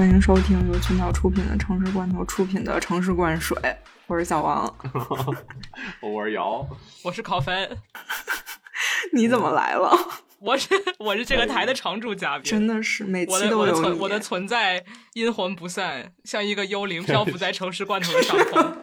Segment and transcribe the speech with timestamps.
[0.00, 3.54] 欢迎收听由群岛出品的城市罐头出品的城市灌水，
[4.06, 4.64] 我是小王，
[6.00, 6.66] 我是姚，
[7.04, 7.76] 我是考分，
[9.12, 9.94] 你怎么来了？
[10.40, 14.82] 我是我是这个台的常驻嘉宾，真的是每期都有存我的存在
[15.12, 18.76] 阴魂不散，像一个幽灵漂浮在城市罐头的上空。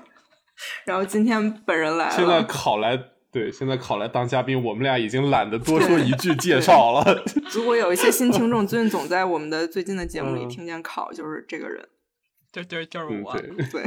[0.85, 2.95] 然后今天本人来了，现在考来。
[3.29, 7.23] 对，现在考来当嘉宾，我们俩已经懒得多说一句介绍了。
[7.51, 11.87] 如果有一些新听众，最近总在我们的最近的节目里听见考，就是这个人，
[12.51, 13.37] 就就就是我。
[13.37, 13.83] 对，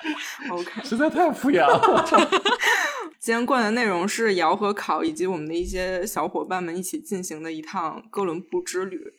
[0.48, 2.04] OK，实在太敷衍了。
[3.18, 9.12] 今天灌的内容是姚和考以及我们的一些小伙伴们一起进行的一趟哥伦布之旅。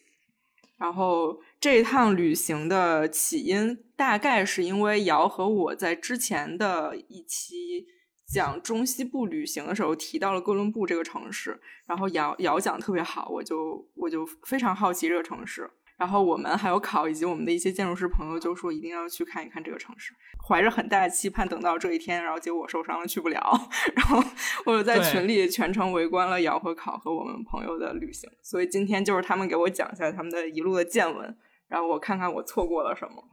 [0.78, 7.88] 然后这一趟旅行的起因，大概是因为姚和我在之前的一期。
[8.28, 15.70] 讲中西部旅行的时候提到了哥伦布这个城市，然后姚姚讲特别好，我就我就非常好奇这个城市。
[15.98, 20.14] 然后我们还有考以及我们的一些建筑师朋友就说一定要去看一看这个城市，
[20.46, 23.40] 怀着很大的期盼等到这一天，然后结果我受伤了去不了，
[23.96, 24.22] 然后
[24.66, 28.30] 我就在群里全程围观了姚和考和我们朋友的旅行。
[28.42, 31.34] 所以今天就是他们给我讲一下他们的一路的见闻，
[31.70, 33.24] 然后我看看我错过了什么。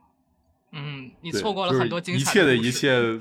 [0.70, 3.20] 嗯，你错过了很多精彩一切的一切。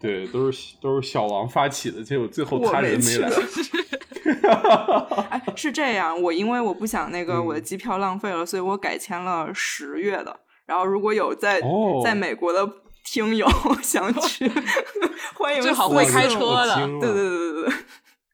[0.00, 3.30] 对，都是都是小王发起的，结果最后他人没来。
[5.30, 10.40] 哎，是这样，我因为我不想那个我的机票浪费了，所以我改签了十月的。
[10.66, 11.60] 然后如果有在
[12.02, 12.66] 在美国的
[13.04, 13.46] 听友
[13.82, 14.50] 想去，
[15.36, 17.74] 欢迎最好会开车的，对对对对对，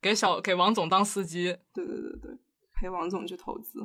[0.01, 2.31] 给小给王总当司机，对对对对，
[2.75, 3.81] 陪王总去投资。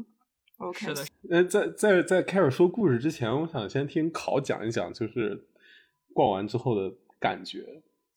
[0.57, 1.03] OK，是的。
[1.31, 5.47] 呃，在在在开始说故事之前，我想先听考讲一讲，就是
[6.13, 6.93] 逛完之后的。
[7.27, 7.59] 感觉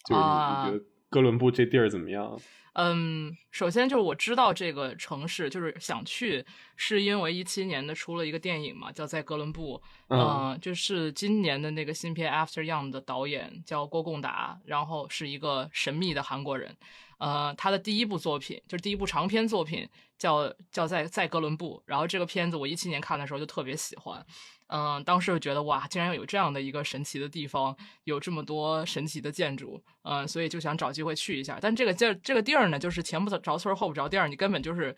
[0.05, 2.39] 就是你觉得哥伦布这地儿怎么样？
[2.75, 6.45] 嗯，首先就是我知道这个城市，就是想去，
[6.77, 9.83] 是因为一七年的出了一个电影嘛，叫在哥伦布。
[10.11, 16.77] 嗯，就是今年的那个新片《After Young》的导演叫郭贡达，然后是一个神秘的韩国人。
[17.19, 21.83] 呃，他的第一部作品就是第一部长篇作品叫叫在在哥伦布。
[21.85, 24.25] 然后这个片子我一七年看的时候就特别喜欢。
[24.69, 31.59] 嗯，当时就觉得哇，竟然有这样的一个神奇的地方，有这么多神奇的建筑，嗯，所以就想找机会去一下。
[31.61, 34.95] 但这个地儿这个地儿呢，就是前不着村后不着店，你根本就是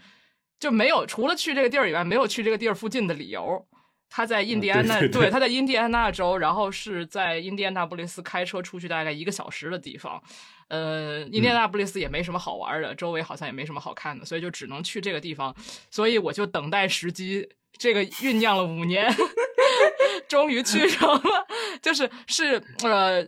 [0.58, 3.66] 就没有除了去这个地儿以外，没有去这个地儿附近的理由。
[4.12, 10.20] 他在印第安纳，对，他在印第安纳州，然后是在印第安纳布里斯开车出去大概一个小时的地方。
[10.66, 15.54] 呃，印第安纳布里斯也没什么好玩的，周围好像也没什么好看的，所以就只能去这个地方。
[15.92, 17.48] 所以我就等待时机，
[17.80, 19.12] 这个酝酿了五年。
[20.28, 21.46] 终于去成了，
[21.82, 23.26] 就是是呃。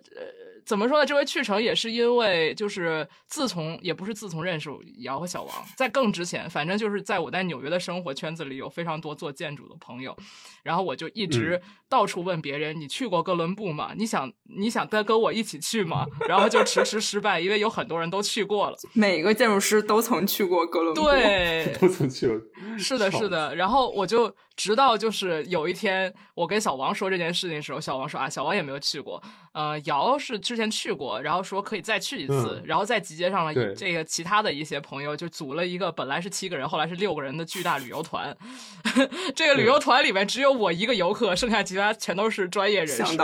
[0.65, 1.07] 怎么说呢？
[1.07, 10.17] 这回去成也是因为，就是自从也不是自从认识姚和小王，在更之前，反正就是在我在纽约的生活圈子里有非常多做建筑的朋友，
[10.63, 13.93] 然后我就一直到处问别人：“你去过哥伦布吗？
[13.97, 18.77] 你想你想跟跟我一起去吗？”然后就迟迟失败，因为有很多人都去过了。
[18.93, 22.39] 每个建筑师都曾去过哥伦布，对， 都曾去过。
[22.79, 23.55] 是的，是的。
[23.57, 29.23] 然后我就直到就是有一天，我跟小王说这件事情的时候，小王说：“啊，小王也没有去过。”
[29.55, 38.37] 呃，瑶是之前去过，然后说可以再去一次，然后再集结上了这个其他的一些朋友，就组了一个本来是七个人，后来是六个人的巨大旅游团。
[39.35, 43.17] 这个旅游团里面只有我一个游客，剩下其他全都是专业人士。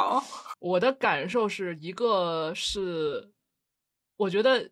[0.61, 3.31] 我的感受是一个是，
[4.17, 4.69] 我觉得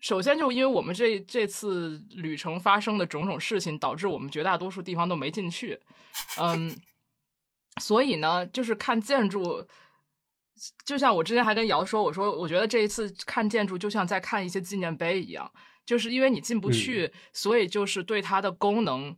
[0.00, 5.78] 首先就因为我们这这次旅程发生的种种事情，导致我们绝大多数地方都没进去。
[6.40, 6.74] 嗯，
[7.80, 9.66] 所以呢，就是看建筑。
[10.84, 15.50] 就像我之前还跟姚说，我说我觉得这一次看建筑就像在看一些纪念碑一样，
[15.86, 19.16] 就是因为你进不去，所以就是对它的功能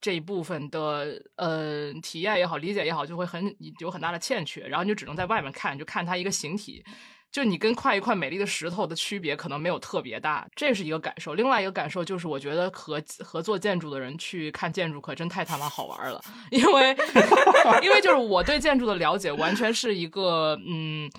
[0.00, 6.84] 这一部分的呃体验也好、理解也好，就会很有很大的欠缺，然后你就只能在外面看，就看它一个形体。
[7.34, 11.34] 就你跟块一块美丽的石头的区别可能没有特别大，这是一个感受。
[11.34, 16.22] 另外一个感受就是，我觉得和和做建筑的人去看建筑可真太他妈好玩了，
[16.52, 16.96] 因为
[17.82, 21.10] 因为就是我对建筑的了解完全是一个嗯。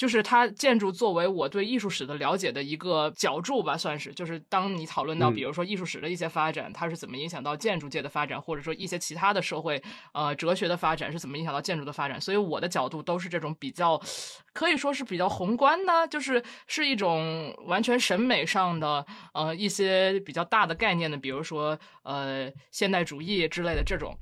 [0.00, 4.10] 就是它建筑作为我对艺术史的了解的一个角柱吧，算是。
[4.14, 9.82] 就是当你讨论到，比如说艺术史的一些发展，它是怎么影响到建筑界的发展，或者说一些其他的社会
[10.14, 14.00] 呃哲学的发展是怎么影响到建筑的发展，所以我的角度都是这种比较，
[14.54, 19.04] 可以说是比较宏观的，就是是一种完全审美上的
[19.34, 24.16] 呃一些比较大的概念的，比如说呃现代主义之类的这种。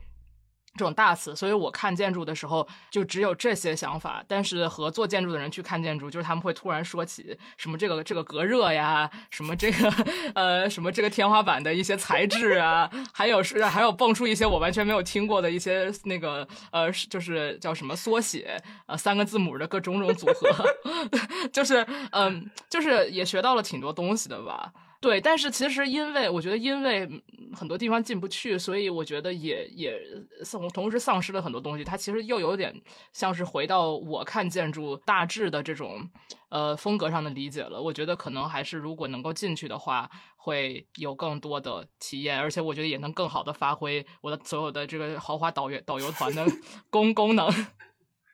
[0.79, 4.25] 这种大词，所以我看建筑的时候就只有这些想法。
[4.29, 9.93] 但是和做建筑的人去看建筑，就是他们会突然说起什么这个这个隔热呀，什么这个
[10.35, 20.65] 呃什么这个天花板的一些材质啊，还有是还有蹦出一些我完全没有听过的一些那个呃就是叫什么缩写呃三个字母的各种种组合，
[21.53, 24.73] 就是嗯就是也学到了挺多东西的吧。
[25.01, 27.09] 对，但是其实因为我觉得，因为
[27.55, 29.97] 很多地方进不去，所以我觉得也也
[30.45, 31.85] 丧，同时丧失了很多东西。
[31.85, 32.75] 它其实又有点
[33.13, 36.11] 像是回到我看建筑大致的这种
[36.49, 37.81] 呃风格上的理解了。
[37.81, 46.45] 我觉得可能还是如果能够进去的话，会有更多的体验，而且我觉得也能更好的发挥我的所有的这个豪华导游导游团的
[46.91, 47.49] 功功能。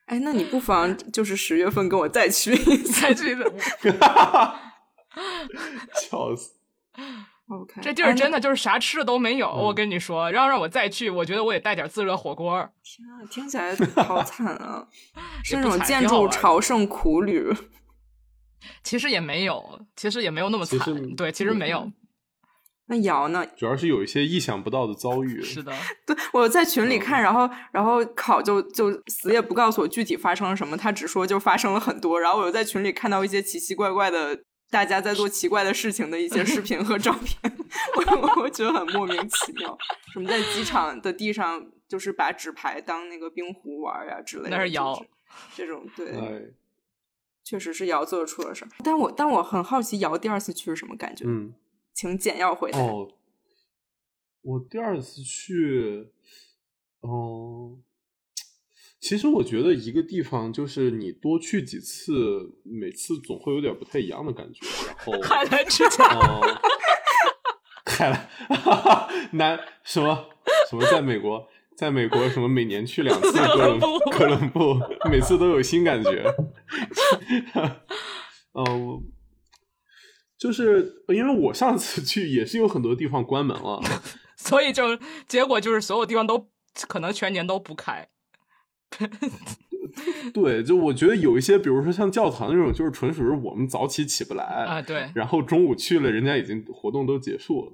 [0.06, 3.94] 哎，那你不妨就是十月份跟我再去一 再去一次。
[6.10, 6.54] 笑死！
[7.46, 9.50] OK，这地儿真的就是啥吃的都没有。
[9.50, 12.66] 我跟你说，让让我再去，我觉得我得带点自热火锅。
[12.82, 14.88] 天啊，听起来好惨啊！
[15.44, 17.54] 是那种建筑朝圣苦旅。
[18.82, 21.14] 其实也没有，其实也没有那么惨。
[21.16, 21.92] 对，其实没有。
[22.86, 23.46] 那瑶呢？
[23.58, 25.42] 主要是有一些意想不到的遭遇。
[25.42, 25.70] 是的，
[26.06, 32.18] 对我在群里看，然后然后考就就死也不告诉我具体发生了什么，他只说就发生了很多。
[32.18, 34.44] 然后我又在群里看到一些奇奇怪怪的。
[34.70, 37.56] 大家在做奇怪的事情的一些视频和照片，
[37.96, 39.76] 我我觉得很莫名其妙。
[40.12, 45.00] 什么在机场的地上就是把纸牌当那个冰壶玩呀之类的，那是瑶
[45.54, 46.54] 这种对，
[47.44, 48.68] 确实是瑶做出了事儿。
[48.82, 51.24] 但我但我很好奇，瑶第二次去是什么感觉？
[51.26, 51.54] 嗯，
[51.92, 52.78] 请简要回答。
[52.80, 53.12] 哦，
[54.42, 56.10] 我第二次去，
[57.00, 57.78] 哦。
[59.04, 62.14] 其实我觉得一个地方就是你多去几次，
[62.64, 64.66] 每次总会有点不太一样的感觉。
[64.86, 66.08] 然后 海南之家，
[67.84, 68.30] 海南，
[69.32, 70.30] 南什么
[70.70, 71.46] 什么，在美国，
[71.76, 73.78] 在美国什么每年去两次哥伦
[74.10, 74.74] 哥伦布，
[75.10, 76.24] 每次都有新感觉。
[78.56, 79.02] 嗯，
[80.38, 83.82] 就是因为我上次去也是有很多地方关门了，
[84.38, 84.98] 所以就
[85.28, 86.48] 结果就是所有地方都
[86.88, 88.08] 可能全年都不开。
[90.32, 94.82] 对，就我觉得有一些，比如说像教堂那种，就是纯属是我们早起起不来啊。
[94.82, 97.72] 对，然后中午去了，人家已经活动都结束了。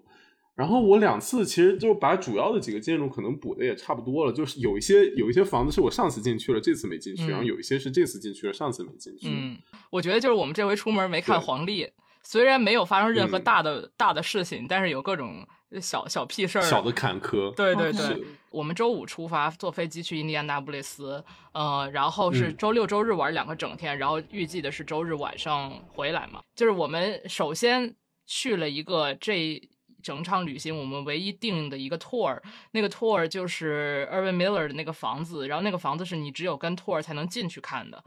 [0.55, 9.29] 然后我两次其实就把主要的几个建筑可能补的也差不多了，就是有一些有一些房子是我上次进去了，这次没进去，然后有一些是这次进去了，上次没进去。
[9.31, 9.57] 嗯，
[9.91, 11.89] 我觉得就是我们这回出门没看黄历，
[12.23, 15.47] 虽然没有发生任何大的大的事情，但是有各种。
[15.79, 17.55] 小小屁事儿，小的坎坷。
[17.55, 21.23] 对对对，我们周五出发，坐飞机去印第安纳布列斯，
[21.53, 26.41] 呃，然后是周六周日玩两个整天，然后预计的是周日晚上回来嘛。
[26.57, 27.95] 就是我们首先
[28.27, 29.63] 去了一个这
[30.03, 32.41] 整场旅行我们唯一定的一个 tour，
[32.73, 38.03] 那个 tour 就是 Irvin Miller 的那个房子，然后那个房子是你只有跟 tour 才能进去看的，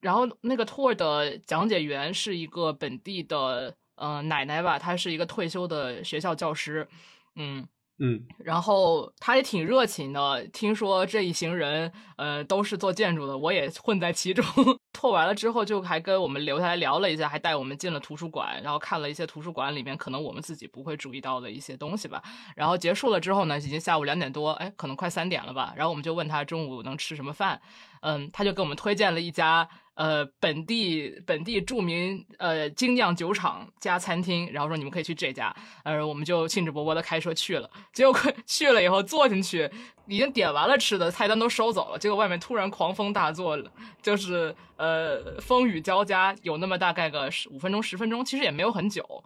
[0.00, 3.74] 然后那个 tour 的讲解员是一个本地的。
[4.00, 6.88] 嗯，奶奶吧，她是一个退休的学校教师，
[7.36, 7.68] 嗯
[8.02, 10.42] 嗯，然后她也挺热情的。
[10.46, 14.42] 听说这一行人，呃，都是做建筑的，我也混在其中。
[14.92, 22.22] 拓完了之后，就还跟我们留下来聊了一下，还带我们进了图书馆，然后看了一些图书馆里面可能我们自己不会注意到的一些东西吧。
[22.56, 25.74] 然后结束了之后呢，已经下午两点多，哎，可能快三点了吧。
[25.76, 27.60] 然后我们就问他中午能吃什么饭，
[28.00, 29.68] 嗯，他就给我们推荐了一家。
[30.00, 35.54] 呃，本地本地著名呃精酿酒厂加餐厅，然后说你们可以去这家，
[35.84, 37.68] 呃，我们就兴致勃勃的开车去了。
[37.92, 39.70] 结果 去了以后坐进去，
[40.06, 41.98] 已经点完了吃的，菜单都收走了。
[41.98, 43.62] 结果外面突然狂风大作，
[44.00, 49.22] 就是呃风雨交加，有那么大概个十五分钟十分钟，其实也没有很久。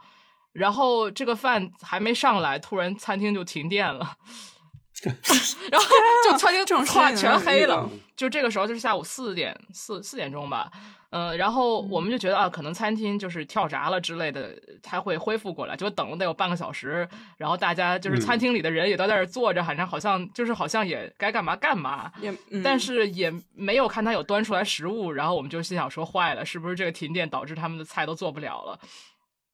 [0.52, 4.16] 然后这个饭还没上来，突然餐厅就停电了。
[5.70, 5.86] 然后
[6.24, 10.70] 就餐厅正唰全黑了，就这个时候就是下午四点四四点钟吧，
[11.10, 22.32] 嗯，然后我们就觉得啊，可能餐厅就是跳闸了之类的，它会恢复过来，就等了得有半个小时，然后大家就是餐厅里的人也都在那坐着，反正好像就是好像也该干嘛干嘛，也
[22.62, 28.78] 但是也没有看他有端出来食物，然后我们就心想说坏了，是不是这个停电导致他们的菜都做不了了？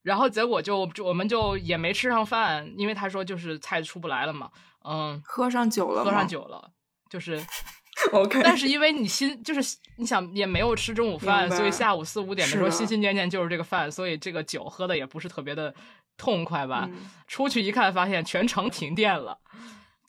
[0.03, 4.51] 然后结果就我们就也没吃上饭，因为他说就是菜出不来了嘛。
[4.85, 6.71] 嗯，喝上酒了，喝上酒了，
[7.09, 7.45] 就是，
[8.13, 8.41] OK。
[8.43, 15.75] 但是因为你心就是你想也没有吃中午饭，所以下午四五点的时候心心念念就是这个饭，所以这个酒喝的也不是特别的
[16.17, 16.89] 痛快吧。
[17.27, 19.39] 出去一看，发现全城停电了，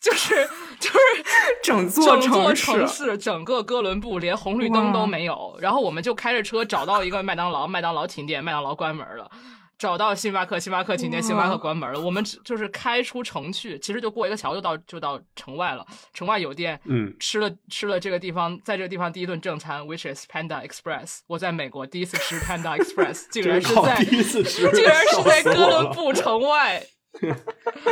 [0.00, 0.48] 就是
[0.80, 0.98] 就是
[1.62, 2.18] 整座
[2.54, 5.56] 城市，整个哥伦布连红绿灯都没有。
[5.60, 9.30] 然后我们就开着车找到一个麦当劳，麦当劳停电，麦当劳关门了。
[9.78, 12.00] 找到星巴克，星巴克今天，星巴克关门了。
[12.00, 15.84] 我们只就是开出城去，其实就过一个桥就到就到城外了。
[16.14, 21.20] 城外有店，嗯，吃了吃了这个地方，在这个地方第一顿正餐，which is Panda Express。
[21.26, 26.82] 我在美国第一次吃 Panda Express， 竟然是在第一次吃，竟然是在哥伦布城外。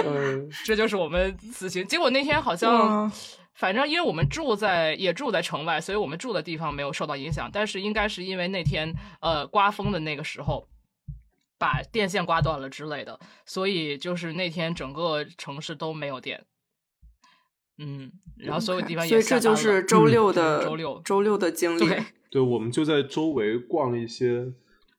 [0.05, 1.87] 嗯 这就是我们此行。
[1.87, 3.11] 结果那天好像，
[3.55, 7.51] 反正因为我们住在也住在城外，所以我们住的地方没有受到影响。
[7.53, 10.67] 但是应该是因为那天呃刮风的那个时候，
[11.61, 16.47] 把电线刮断了之类的，所以就是那天整个城市都没有电。
[17.77, 21.87] 嗯，然后所有地方所以这就是周六的、嗯周六周六的经历。
[21.87, 24.53] 对对，我们就在周围逛了一些，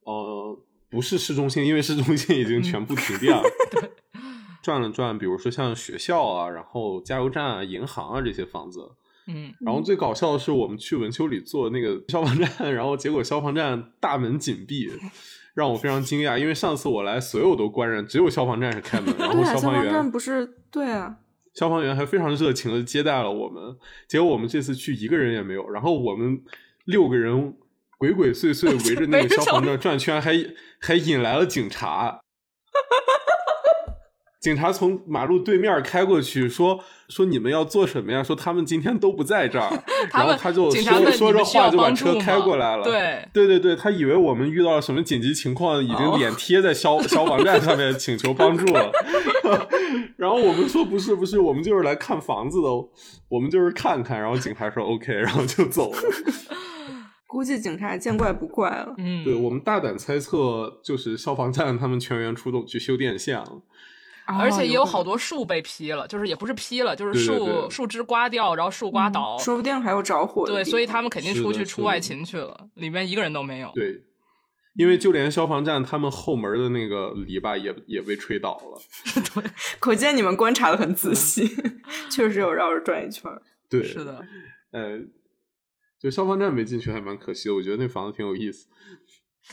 [0.03, 3.43] 呃，不是市中心，因为市中心已经全部停电了。
[4.61, 8.91] 转了转，比如说像学校啊，然后加油站啊、银行啊这些房子。
[9.25, 14.91] 嗯，然后最搞笑的是，我们去文丘里做那个消防站，然后结果消防站大门紧闭，
[15.53, 16.37] 让我非常惊讶。
[16.37, 21.17] 因为上次我来，所有都关着，只有消防站是开门， 然后消防消防员站不是对啊，
[21.53, 23.75] 消防员还非常热情的接待了我们，
[24.07, 26.41] 结果我们这次去一个人也没有，然后我们
[26.85, 27.55] 六个人
[27.97, 30.33] 鬼鬼祟祟围着那个 消防站转圈，还
[30.79, 32.21] 还引来了警察。
[34.41, 38.23] 警察从马路对面开过去，说说你们要做什么呀？
[38.23, 39.69] 说他们今天都不在这儿，
[40.11, 40.81] 然后他就说
[41.11, 42.83] 说着你们需要话就把车开过来了。
[42.83, 48.91] 对对对对，他以为我们遇到了什么紧急情况，已经哦脸贴在消、消防站上面请求帮助了。
[50.17, 52.67] 然后我们说不是不是，我们就是来看房子的，
[53.29, 54.19] 我们就是看看。
[54.19, 55.99] 然后警察说 OK，然后就走了。
[57.27, 58.93] 估计警察见怪不怪了。
[58.97, 63.61] 嗯，对我们大胆猜测，就是消防站他们全员出动去修电线了。
[64.25, 69.35] 而且也有好多多树被劈了，就是也不是劈了，就是对对树对树枝刮掉，然后树刮倒。
[69.37, 73.71] 嗯说不定还有着火对，所以他们肯定出去出外勤去了，里面一个人都没有。
[73.73, 74.03] 对，
[74.75, 78.81] 因为就连消防站他们后门的那个篱笆也也被吹倒了。
[79.33, 79.43] 对
[79.79, 81.47] 可见你们观察的很仔细，
[82.09, 83.41] 确实有绕着转一圈儿。
[83.69, 84.25] 对，是的，
[84.71, 84.99] 呃，
[85.99, 88.67] 就消防站没进去还蛮可惜的，我觉得那房子挺有意思。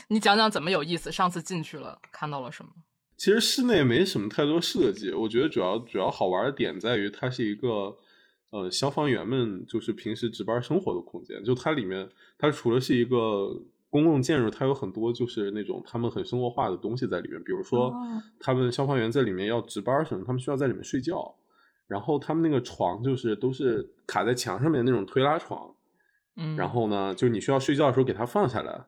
[0.09, 1.11] 你讲讲怎么有意思？
[1.11, 2.71] 上次进去了，看到了什么？
[3.19, 7.93] 其实室内没什么太多设计，我觉得主要主要好玩的点在于它是一个
[8.49, 12.07] 呃消防员们就是平时值班生活的空间，就它里面
[12.37, 18.23] 它除了是一个公共建筑，它有很多就是那种他们很生活化的东西在里面，比如说哦。
[18.39, 21.35] 他们消防员在里面要值班什么，他们需要在里面睡觉，
[21.87, 25.69] 然后他们那个床就是都是卡在墙上面那种推拉床，
[26.37, 28.85] 嗯，然后呢，就你需要睡觉的时候给它放下来。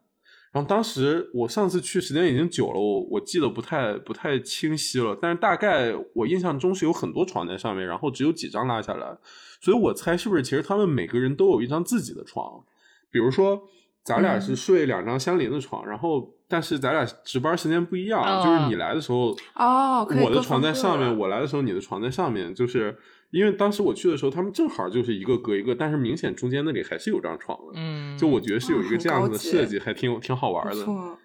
[0.51, 9.17] 然后当时我上次去时间已经久了，我我记得不太不太清晰了，但是大概我印象中是有很多床在上面，然后只有几张拉下来，
[9.61, 12.61] 所以我猜是不是其实他们每个人都有一张自己的床，
[13.09, 13.61] 比如说
[14.03, 14.55] 咱俩是嗯。
[14.57, 22.97] 睡两张相邻的床，然后但是咱俩值班时间不一样，啊就是你来的时候哦，我的床在上面，我来的时候你的床在上面，就是
[23.31, 27.73] 因为当时我去的时候，他们正好就是一个隔一个，但是明显中间那里还是有张床的。
[27.75, 30.75] 嗯，就我觉得是有一个这样子的设计，还挺有挺好玩的。
[30.75, 31.17] 不错。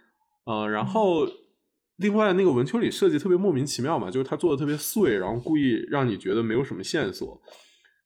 [0.45, 1.27] 呃，然后
[1.97, 7.41] 另外那个文丘里设计特别莫名其妙嘛，就是他做的特别碎，然后故意让你觉得没有什么线索。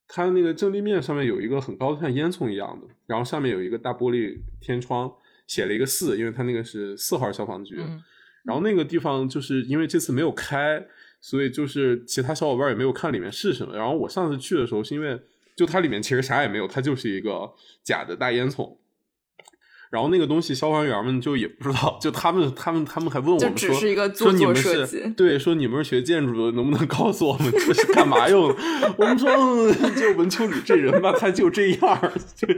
[0.07, 5.09] 它那个正立面上面有一个很高的像烟囱一样的，然后上面有一个大玻璃天窗，
[5.45, 7.77] 写了一个四，因为它那个是四号消防局。
[7.79, 8.01] 嗯
[8.43, 10.83] 然后那个地方就是因为这次没有开，
[11.21, 13.77] 所以就是其他小伙伴也没有看里面是什么。
[13.77, 15.17] 然后我上次去的时候是因为
[15.55, 18.75] 就它里面其实啥也没有，它就是一个假的大烟囱。
[19.91, 28.43] 然后那个东西，消防员们就也不知道，就他们他们他们还问我们说，只是一个说你们是设计对，说你们是学建筑的，能不能告诉我们这是干嘛用？
[28.97, 32.57] 我们说，嗯，就文丘里这人吧，他就这样， 就是。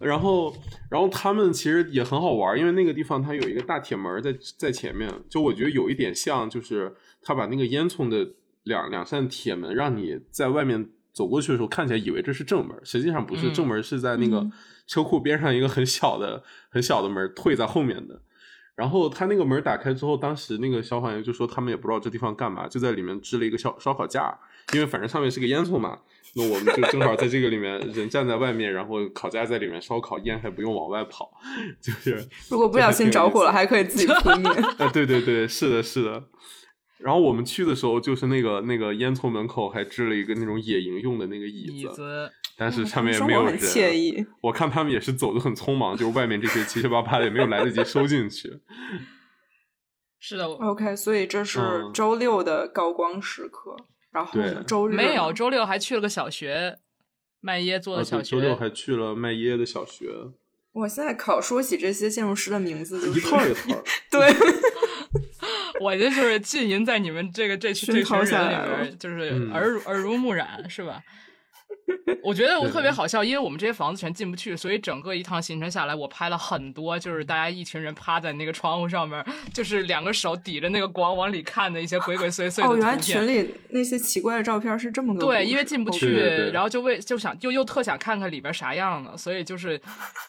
[0.00, 0.52] 然后，
[0.90, 6.92] 然后他们其实也很好玩，因为那个地方它有一个大铁门在在前面，就我觉得有一点像，就是
[7.22, 8.28] 他把那个烟囱的
[8.64, 14.52] 两两扇铁门，让你在外面走过去的时候看起来以为这是正门，实际上不是，嗯正门是在那个嗯
[14.86, 18.20] 车库边上一个很小的很小的门退在后面的。
[18.74, 24.36] 然后他那个门打开之后，当时那个消防员就说他们也不知道这地方干嘛，就在里面支了一个烧烧烤架，
[24.72, 25.98] 因为反正上面是个烟囱嘛。
[26.34, 31.30] 那我们就正好在这个里面，人站在外面，然后烤架在里面烧烤，烟还不用往外跑，
[31.78, 34.50] 就是如果不小心着火了，还可以自己扑灭。
[34.80, 36.24] 啊，对对对，是的，是的。
[37.02, 43.58] 然后我们去的时候，就是那个那个烟囱门口还支了一个那种野营用的那个椅子，椅子，但是上面也没有人。
[43.58, 44.24] 惬意。
[44.40, 48.60] 我看他们也是走的很匆忙，就是外面这些七七八八的也没有来得及收进去。
[50.24, 53.74] 是的，OK，所以这是嗯周六的高光时刻。
[54.12, 56.78] 然后周日没有，周六还去了个小学，
[57.40, 58.36] 麦耶做的小学。
[58.36, 60.06] 周六还去了麦耶的小学，
[60.72, 63.82] 我现在考说起这些建筑师的名字， 就是一套一套。
[64.10, 64.28] 对，
[65.82, 71.02] 我就是浸淫在你们这个这群这群人里边，就是耳耳濡目染，是吧？
[72.22, 89.80] 我觉得我特别好笑，因为我们这些房子全进不去，所以整个一趟行程下来，我拍了很多，就是大家一群人趴在那个窗户上面，就是两个手抵着那个光往里看的一些鬼鬼祟祟的哦，原来群里那些奇怪的照片是这么个对，因为进不去，然后就为就想又又特想看看里边啥样的，所以就是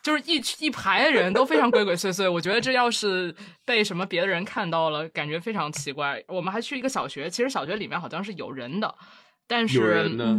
[0.02, 2.30] 就是一一排人都非常鬼鬼祟祟。
[2.30, 3.34] 我觉得这要是
[3.64, 6.24] 被什么别的人看到了，感觉非常奇怪。
[6.28, 8.96] 我们还去一个小学，其实小学里面好像是有人的，
[9.48, 10.38] 但是有人的。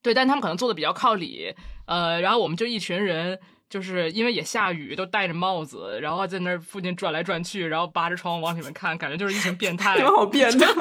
[0.00, 1.52] 对，但他们可能做的比较靠里，
[1.86, 3.38] 呃，然后我们就一群人，
[3.68, 10.00] 就是因为也下雨，都戴着帽子，然后在那附近转来转去，然后扒着窗户往里面看，感觉就是一群变态。
[10.04, 10.66] 好变态。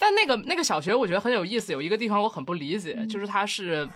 [0.00, 3.88] 但那个那个小学我觉得很有意思，有一个地方我很不理解，就是它是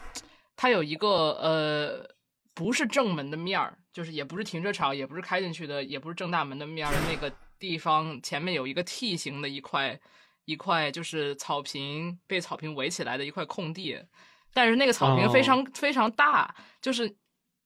[0.54, 2.08] 它有一个呃
[2.54, 9.98] 不是正门的面儿，就是也不是停车场，也不是开进去的，也不是正大门的面儿，那个地方前面有一个 T 型的一块。
[10.44, 13.98] 一块就是草坪被草坪围起来的一块空地，
[14.52, 17.16] 但是那个草坪非常非常大，就是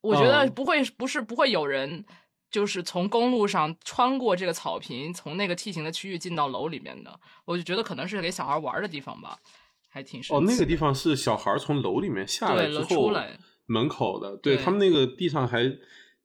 [0.00, 2.04] 我觉得不会不是不会有人
[2.50, 9.38] 就是从公路上穿过这个草坪，从那个 T 型的区域进到楼里面的，我就觉得可能是给小孩玩的地方吧，
[9.88, 13.12] 还挺哦，那个地方是小孩从楼里面下来之后
[13.66, 15.70] 门口的，对他们那个地上还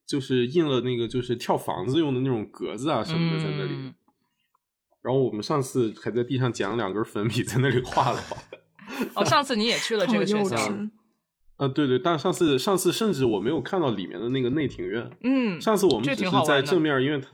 [0.05, 3.93] 就是印了那个就是跳房子用的那种格子啊什么的在那里。
[5.03, 8.37] 然后我们上次还在地上捡了两根粉笔，在那里画了画。
[9.15, 10.55] 哦，上次你也去了这个学校？
[11.57, 15.11] 啊，对对，但上次上次甚至我没有看到里面的那个内庭院。
[15.21, 17.27] 嗯，上次我们只是在正面，因为它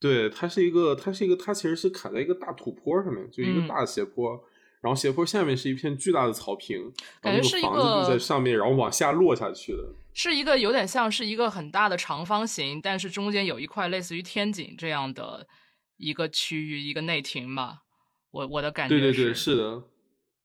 [0.00, 4.32] 对它是一个，它是一个，它其实是卡在一个大土坡上面，就一个大斜坡，
[4.80, 6.92] 然后斜坡下面是一片巨大的草坪，
[7.22, 15.46] 感觉是一个房子在上面，然后往下落下去的，是一个有点像是一个很大的长方形，但是中间有一块类似于天井这样的。
[15.96, 17.78] 一个区域，一个内庭嘛，
[18.30, 19.82] 我我的感觉对对对，是的，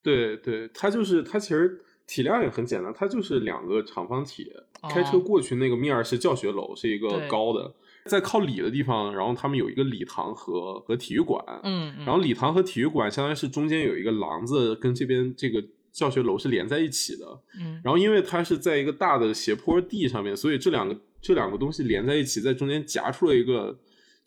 [0.03, 4.51] 对对，它就是它其实体量也很简单，它就是两个长方体，
[4.89, 7.73] 开车过去那个面是教学楼，是一个高的，
[8.05, 17.25] 在靠里的地方，然后他们有一个礼堂和和体育馆，嗯，然后礼堂和体育馆相当于是中间有一个廊子，跟这边这个教学楼是连在一起的，
[17.59, 23.77] 嗯，然后因为它是在一个大的斜坡地上面，所以这两个这两个东西连在一起，在中间夹出了一个。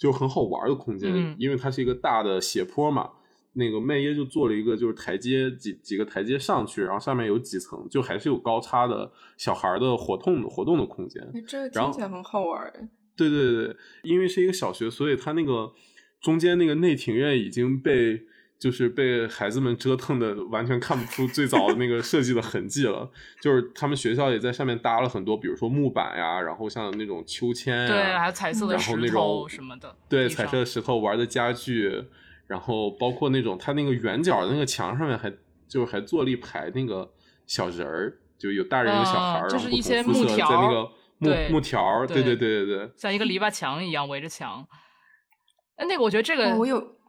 [0.02, 3.08] 就很好玩的空间，因为它是一个大的斜坡嘛。
[3.52, 11.22] 那个麦耶就做了一个就是台阶，几几个台阶上去，然后上面有几层，就还是有高差的小孩的活动活动的空间。
[11.46, 12.90] 这听起来很好玩。
[13.16, 15.72] 对对对，因为是一个小学，所以它那个
[16.20, 18.22] 中间那个内庭院已经被。
[18.62, 23.10] 就是被孩子们折腾的，完全看不出最早的那个设计的痕迹了。
[23.40, 29.96] 就是他们学校也在上面搭了很多，比如说木板呀，然后像那种秋千呀对，还有彩色的石头什么的。
[30.08, 32.04] 对，彩色的石头玩的家具，
[32.46, 35.28] 然后包括那种它那个圆角的那个墙上面还
[35.66, 37.10] 就是还做了一排那个
[37.48, 44.64] 小人儿，就有大人有小孩儿，然后一些木条在那个木木条对对对对对，像一个篱笆墙一样围着墙。
[45.74, 47.01] 哎，那个我觉得这个我有。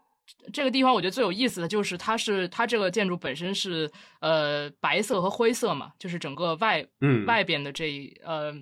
[0.52, 8.54] 这个地方我觉得最有意思的就是，它是它这个建筑本身是呃白色和灰色嘛，就是整个外嗯外边的这呃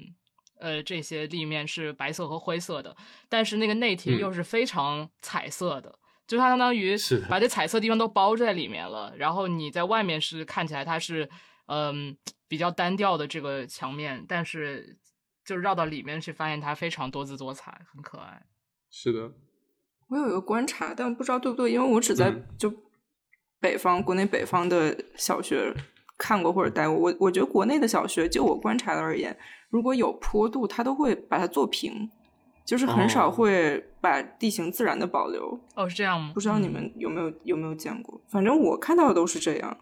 [0.60, 2.96] 呃这些立面是白色和灰色的，
[3.30, 5.94] 但是那个内庭又是非常彩色的，
[6.28, 6.96] 就它相当于
[7.30, 11.30] 把这彩色地方都包在里面了，然后你在外面是看起来它是
[11.68, 12.16] 嗯
[12.48, 14.98] 比较单调的这个墙面，但是
[15.46, 18.44] 就绕到里面去发现它非常多姿多彩，很可爱。
[18.90, 19.32] 是的。
[20.12, 22.72] 我有一个观察，但不知道对不对，因为我只在就
[23.62, 25.74] 北方国内北方的小学
[26.18, 26.98] 看过或者待过。
[26.98, 29.36] 我我觉得国内的小学，就我观察的而言，
[29.70, 32.12] 如果有坡度，它都会把它做平，
[32.66, 35.58] 就是很少会把地形自然的保留。
[35.76, 36.32] 哦，是这样吗？
[36.34, 38.20] 不知道你们有没有有没有见过？
[38.28, 39.78] 反正我看到的都是这样。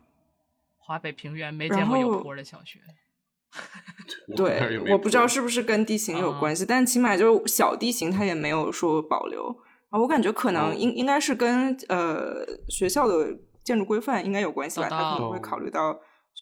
[0.77, 2.79] 华北平原没见过有坡的小学。
[4.35, 9.57] 对，我不知道是不是跟地形有关系，但起码就是小地形它也没有说保留。
[9.89, 15.99] 啊，我感觉可能应应该是跟呃学校的建筑规范应该有关系吧，他可能会考虑到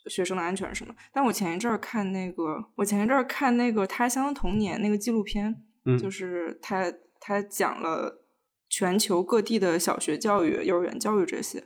[0.09, 0.93] 学生的安全什么。
[1.13, 5.55] 但我前一阵儿看那个，我前一阵儿看那个《他乡的童年》那个纪录片，
[5.97, 8.21] 就是他他讲了
[8.69, 11.63] 全球各地的小学教育、幼儿园教育这些。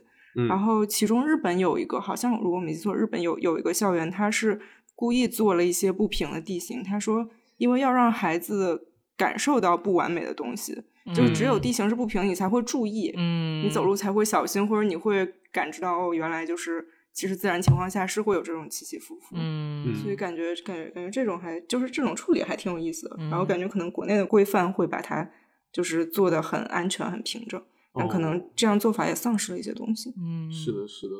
[0.48, 4.58] 然后其中日本有一个，好像如果没记错，日本有有一个校园，他是
[4.94, 6.82] 故意做了一些不平的地形。
[6.82, 10.84] 他说，因为要让孩子感受到不完美的东西。
[11.14, 23.16] 就是只有地形是不平，你才会注意，嗯，你走路才会小心，或者你会感知到哦，原来就是其实自然情况下是会有这种起起伏伏，嗯，所以感觉感觉感觉这种还就是这种处理还挺有意思的。
[23.30, 25.28] 然后感觉可能国内的规范会把它
[25.72, 27.62] 就是做的很安全、很平整。
[27.94, 28.20] 但可哦。
[28.20, 30.14] 能这样做法也丧失了一些东西。
[30.16, 31.14] 嗯，是的，是的，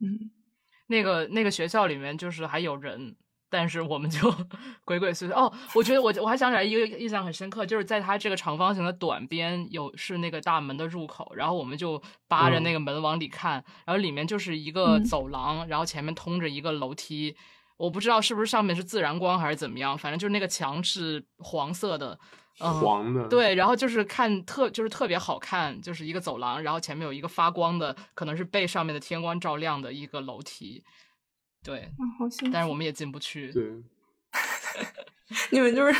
[0.00, 0.30] 嗯，
[0.88, 3.14] 那个那个学校里面就是还有人，
[3.56, 4.34] 但是我们就
[4.84, 5.32] 鬼鬼祟祟。
[5.32, 17.36] 哦，我觉得我我还想起来一个印象很深刻，就是在它这个长方形的短边有是那个大门的入口，然后我们就扒着嗯那个门往里看，然后里面就是一个嗯走廊，然后前面通着一个楼梯。
[17.76, 22.18] 我不知道是不是上面是自然光还是怎么样，反正就是那个墙是黄色的，
[22.60, 30.84] 嗯，黄的，，对，然后就是看特就是特别好看，就是一个走廊，然后前面有一个发光的，可能是被上面的天光照亮的一个楼梯。
[31.64, 32.52] 对，啊，好幸福。
[32.52, 33.64] 但是我们也进不去，对，
[35.50, 35.92] 你们就是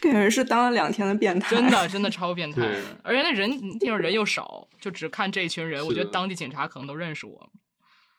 [0.00, 2.82] 感觉是当了两天的变态，真的真的超变态的。
[3.04, 7.50] 而且那人地方人又少，就只看这一群人，我觉得当地警察可能都认识我。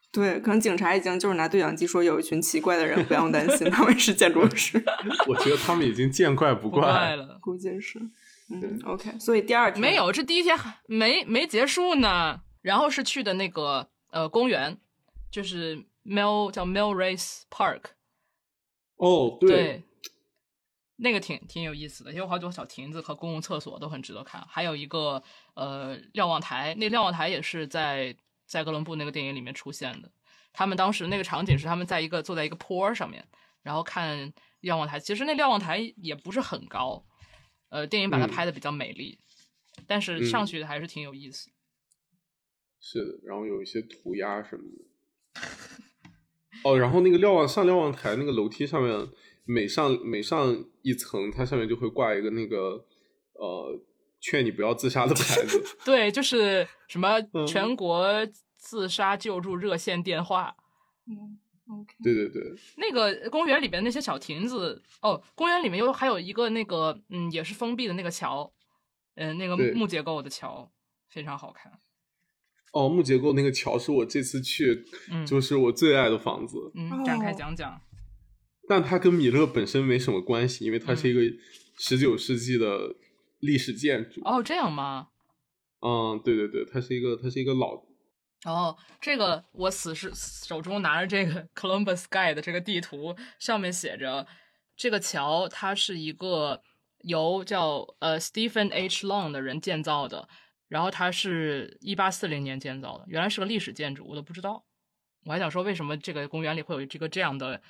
[0.09, 4.81] 对，可能警察已经就是拿对讲机说有一群奇怪的人，不用担心， 他们是建筑师，
[5.27, 7.15] 我觉得他们已经见怪不怪。
[7.15, 7.99] 了，估计是。
[8.49, 12.39] 嗯，OK，所以第二天没有，这第一天还没没结束呢。
[12.61, 14.77] 然后是去的那个呃公园，
[15.29, 17.81] 就是 Mill 叫 Mill Race Park，
[18.95, 19.83] 哦，对，
[20.95, 24.41] 那个挺挺有意思的，也有好多小亭子和公共厕所都很值得看。
[24.47, 25.21] 还有一个
[25.53, 28.15] 呃瞭望台，那瞭望台也是在
[28.45, 30.09] 在哥伦布那个电影里面出现的。
[30.53, 33.27] 他们当时那个场景是他们在一个坐在一个坡上面，
[33.61, 34.97] 然后看瞭望台。
[34.99, 37.05] 其实那瞭望台也不是很高，
[37.67, 39.19] 呃，电影把它嗯拍的比较美丽，
[39.85, 41.51] 但是嗯上去还是挺有意思。
[42.79, 44.85] 是的，然后有一些涂鸦什么的。
[46.63, 49.07] 哦，然后那个瞭望上瞭望台那个楼梯上面，
[49.45, 52.85] 每上每上一层，它上面就会挂一个那个
[53.33, 53.79] 呃
[54.19, 55.63] 劝你不要自杀的牌子。
[55.85, 58.05] 对，就是什么嗯全国
[58.57, 60.55] 自杀救助热线电话。
[61.05, 61.37] 嗯
[61.69, 62.41] ，OK，对对对，
[62.77, 68.51] 那个公园里边那些小亭子，哦，公园里面又还有一个那个，嗯，也是封闭的那个桥，
[69.15, 70.69] 嗯、那个木结构的桥，
[71.07, 71.71] 非常好看。
[72.77, 77.81] 哦，木结构那个桥是我这次去嗯就是我最爱的房子，嗯，展开哦讲讲。
[78.69, 81.21] 但它跟米勒本身没什么关系，因为它嗯是一个
[81.79, 82.95] 十九世纪的
[83.39, 84.21] 历史建筑。
[84.25, 85.07] 哦，这样吗？
[85.81, 87.81] 嗯，对对对，它是一个它是一个老
[88.45, 94.27] 哦，这个我此时手中拿着这个 Columbus Guide 的这个地图，上面写着
[94.75, 96.61] 这个桥它是一个
[97.03, 99.07] 由叫呃 Stephen H.
[99.07, 100.27] Long 的人建造的，
[100.67, 104.63] 然后它是一八四零年建造的，原来是个历史建筑，我都不知道。
[105.25, 107.61] 我还想说，为什么这个公园里会有这个这样的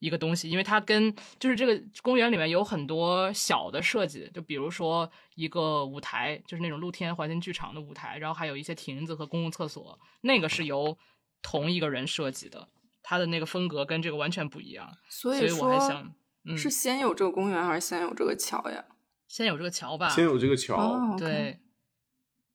[0.00, 0.50] 一个东西？
[0.50, 10.98] 因为它跟就是这个公园里面有很多小的设计，就比如说一个舞台，就是那种露天环境剧场的舞台，然后还有一些亭子和公共厕所，那个是由
[11.40, 12.68] 同一个人设计的，
[13.02, 14.90] 他的那个风格跟这个完全不一样。
[15.08, 16.12] 所所以我还想，
[16.44, 18.84] 嗯，是先有这个公园还是先有这个桥呀？
[19.28, 20.08] 先有这个桥吧？
[20.08, 21.60] 先有这个桥，对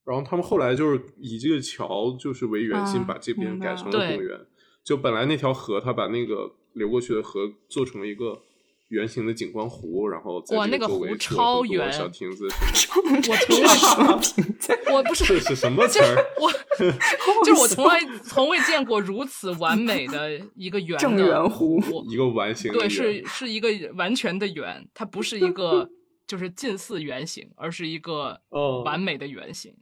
[0.10, 4.39] 然后他们后来就是以这个桥就是为原型，啊把这边改成了对公园。
[4.84, 8.41] 就本来那条河，他把那个流过去的河做成了一个
[8.88, 14.80] 圆形的景观湖，然后在哇那个湖超圆小亭子 我从来是什么亭子？
[14.91, 16.15] 我不是这是什么词儿？
[16.41, 16.52] 我，
[17.45, 25.88] 就是我从来从未见过如此完美的一个圆的正圆湖一个完形对，是是一个完全的圆，它不是一个
[26.26, 29.76] 就是近似圆形，而是一个哦完美的圆形。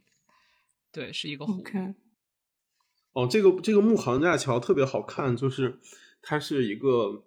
[0.98, 1.60] 对，是一个湖。
[1.60, 1.94] OK，
[3.12, 5.78] 哦，这个这个木行架桥特别好看，就是
[6.20, 7.22] 它是一个，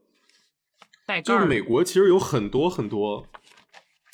[1.05, 3.25] 带盖就是美国其实有很多很多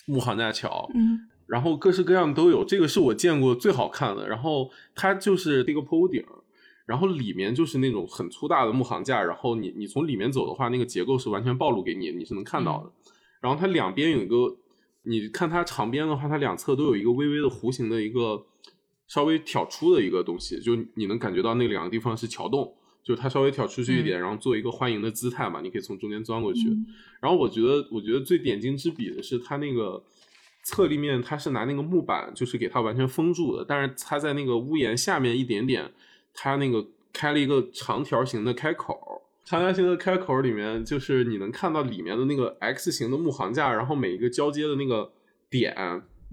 [0.06, 4.30] 木行架桥，嗯然后各式各样都有，这个是我见过最好看的。
[4.30, 6.24] 然后它就是一个坡屋顶，
[6.86, 12.92] 然后里面就是那种很粗大的木行架，然后你你从里面走的话，那个结构是完全暴露给你，你是能看到的。
[13.42, 14.56] 然后它两边有一个，
[15.02, 18.46] 你看它长边的话，它两侧都有一个微微的弧形的一个
[19.08, 26.70] 稍微挑出的一个东西，就你能感觉到那两个地方是桥洞，就是它稍微挑出去一点，然后做一个欢迎的姿态嘛，你可以从中间钻过去。
[26.70, 26.86] 嗯
[27.20, 30.04] 然后我觉得，我觉得最点睛之笔的是它那个
[30.64, 35.92] 侧立面，它是拿那个木板，就是给它完全封住的，但是它在那个屋檐下面一点点，
[36.32, 39.24] 它那个开了一个长条形的开口。
[39.44, 45.12] 长条形的开口里面，就是你能看到里面的那个 X 型的木行架，然后每一个交接的那个
[45.50, 45.74] 点，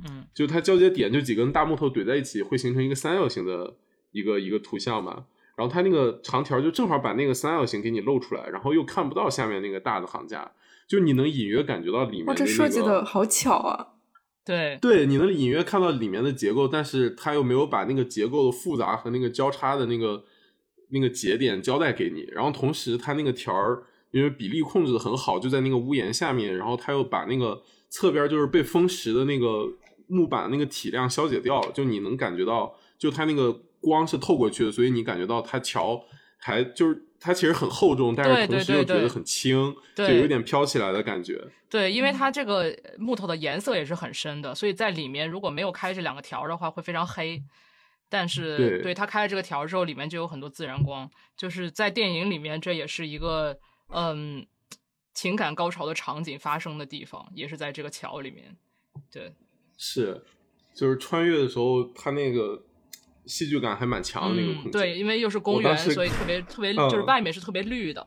[0.02, 3.74] 嗯就它交接点就几根大木头怼在一起，会形成一个三角形的
[4.12, 5.26] 一个一个图像嘛。
[5.56, 10.50] 然后它那个长条就正好把那个三角形给你露出来，然后又看不到下面那个大的行架，
[10.88, 12.50] 就你能隐约感觉到里面哇，的、那个。
[12.50, 13.90] 这设计的好巧啊！
[14.44, 20.24] 对，对，你能隐约看到里面的结构，但是它又没有把那个结构的复杂和那个交叉的那个
[20.88, 22.28] 那个节点交代给你。
[22.32, 29.66] 然后同时，它那个条儿因为比例控制的很好，就在那个屋檐下面，然后它又把那个侧边就是被封实的那个
[30.06, 36.04] 木板的那个体量消解掉了，就你能感觉到，就它那个光是透过去的，所以你感觉到它桥
[36.38, 41.42] 还就是它其实很厚重，但是同时又觉得很轻，就有点飘起来的感觉。
[41.68, 47.42] 对，因为它这个木头的颜色也是很深的，所以在里面如果没有开这两个条的话，会非常黑。
[48.10, 54.46] 但是对它开了这个条之后，里面就有很多自然光，就是在电影里面这也是一个嗯
[55.14, 58.56] 情感高潮的场景发生的地方，也是在这个桥里面。
[59.10, 59.34] 对，
[59.76, 60.22] 是，
[60.74, 62.62] 就是穿越的时候，他那个
[63.26, 64.72] 戏剧感还蛮强的那个空间。
[64.72, 68.06] 对，因为又是公园，所以特别特别，就是外面是特别绿的。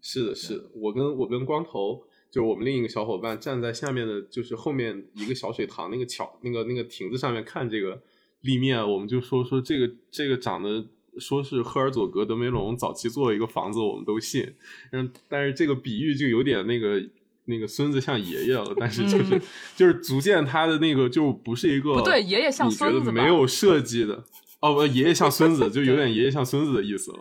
[0.00, 8.02] 是的，是的，我跟我跟光头，就是我们另一个小伙伴站在下面的，就是后面一个小水塘那个桥那个那个亭子上面看这个。
[8.42, 10.86] 立面，我们就说说这个这个长得
[11.18, 14.54] 说是赫尔佐格德梅隆早期做了一个房子，我们都信。
[14.92, 17.04] 嗯，但是这个比喻就有点那个
[17.48, 19.40] 那个孙子像爷爷了，但是就是
[19.74, 24.24] 就是足见他的那个就不是一个不对，爷爷像孙子没有设计的
[24.60, 27.18] 哦，不，爷爷像孙子，就有 点爷爷像孙子的意思了。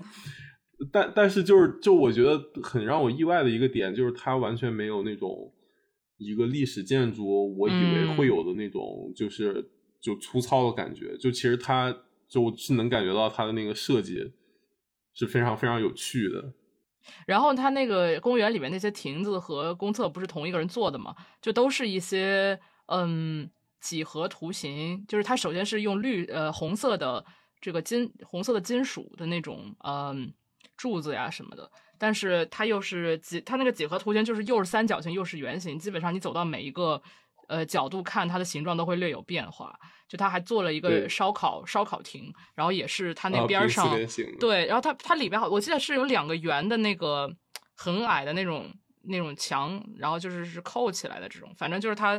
[0.92, 5.52] 但但是就是就我觉得很让我意外的一个点，就是他完全没有那种
[6.18, 9.72] 一个历史建筑我以为会有的那种就是。
[10.00, 11.94] 就粗糙的感觉，就其实他
[12.30, 14.32] 就是能感觉到他的那个设计
[15.16, 16.54] 是非常非常有趣的。
[17.26, 21.16] 然后它那个公园里面那些亭子和公厕不是同一个人做的嘛？
[21.42, 27.24] 就都是一些嗯几何图形，就是它首先是用绿呃红色的
[27.60, 30.34] 这个金红色的金属的那种嗯
[30.76, 37.02] 柱子呀什么的，但是它又是几它那个几何图形就是又是三角形又是圆形，基本上你走到每一个。
[37.48, 39.78] 呃，角度看它的形状都会略有变化。
[40.08, 43.94] 就他还做了一个烧烤烧烤亭，然后也是它那边上
[44.40, 47.30] 对，然后它它里边好，我记得是有两个圆的那个
[47.76, 52.18] 很矮的那种那种墙，然后就是是扣起来的这种，反正就是它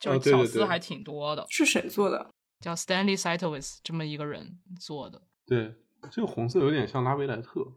[0.00, 1.46] 就是巧思还挺多的。
[1.48, 2.28] 是谁做的？
[2.58, 5.22] 叫 Stanley Sitowitz 这么一个人做的。
[5.46, 5.76] 对，
[6.10, 7.72] 这个红色有点像拉维莱特，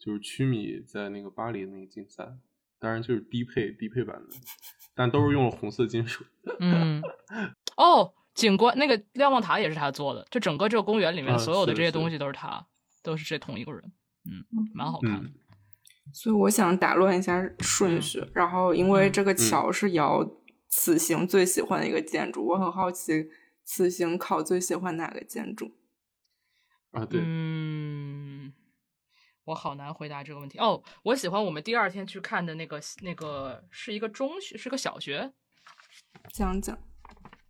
[0.00, 2.28] 就是曲米在那个巴黎那个竞赛，
[2.80, 4.36] 当然就是低配低配版的。
[4.92, 6.24] 但都是用了红色金属。
[6.60, 7.00] 嗯，
[7.76, 12.66] 哦，景观那个瞭望塔也是他做的，就整个这个公园里面所有的这些东西都是他，
[13.02, 13.80] 都是这同一个人。
[14.24, 15.30] 嗯，蛮好看的。
[16.12, 20.28] 所以我想打乱一下顺序，然后因为这个桥是姚
[20.68, 23.30] 此行最喜欢的一个建筑，我很好奇
[23.64, 25.70] 此行考最喜欢哪个建筑？
[26.90, 28.52] 啊，对，嗯。
[29.50, 30.80] 我好难回答这个问题哦。
[31.02, 35.32] 我喜欢我们第二天去看的那个，那个是一个中学，是个小学。
[36.32, 36.78] 讲讲，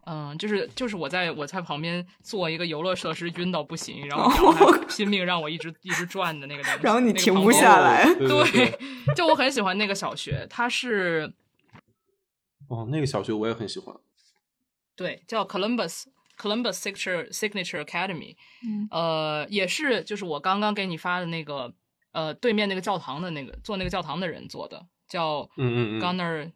[0.06, 8.04] 嗯，就是就是我在我在旁边做一个游乐设施，晕到不行，然后 拼命让我一直一直转的那个东西，然后你停不下来。
[8.14, 8.78] 对，
[9.14, 11.32] 就我很喜欢那个小学，它是
[12.68, 13.94] 哦，那个小学我也很喜欢。
[14.96, 16.04] 对，叫 Columbus。
[16.40, 18.34] Columbus Signature Signature Academy，
[18.90, 21.74] 呃，也是就是我刚刚给你发的那个，
[22.12, 26.52] 呃，对面那个教堂的那个做那个教堂的人做的，叫 Gunnar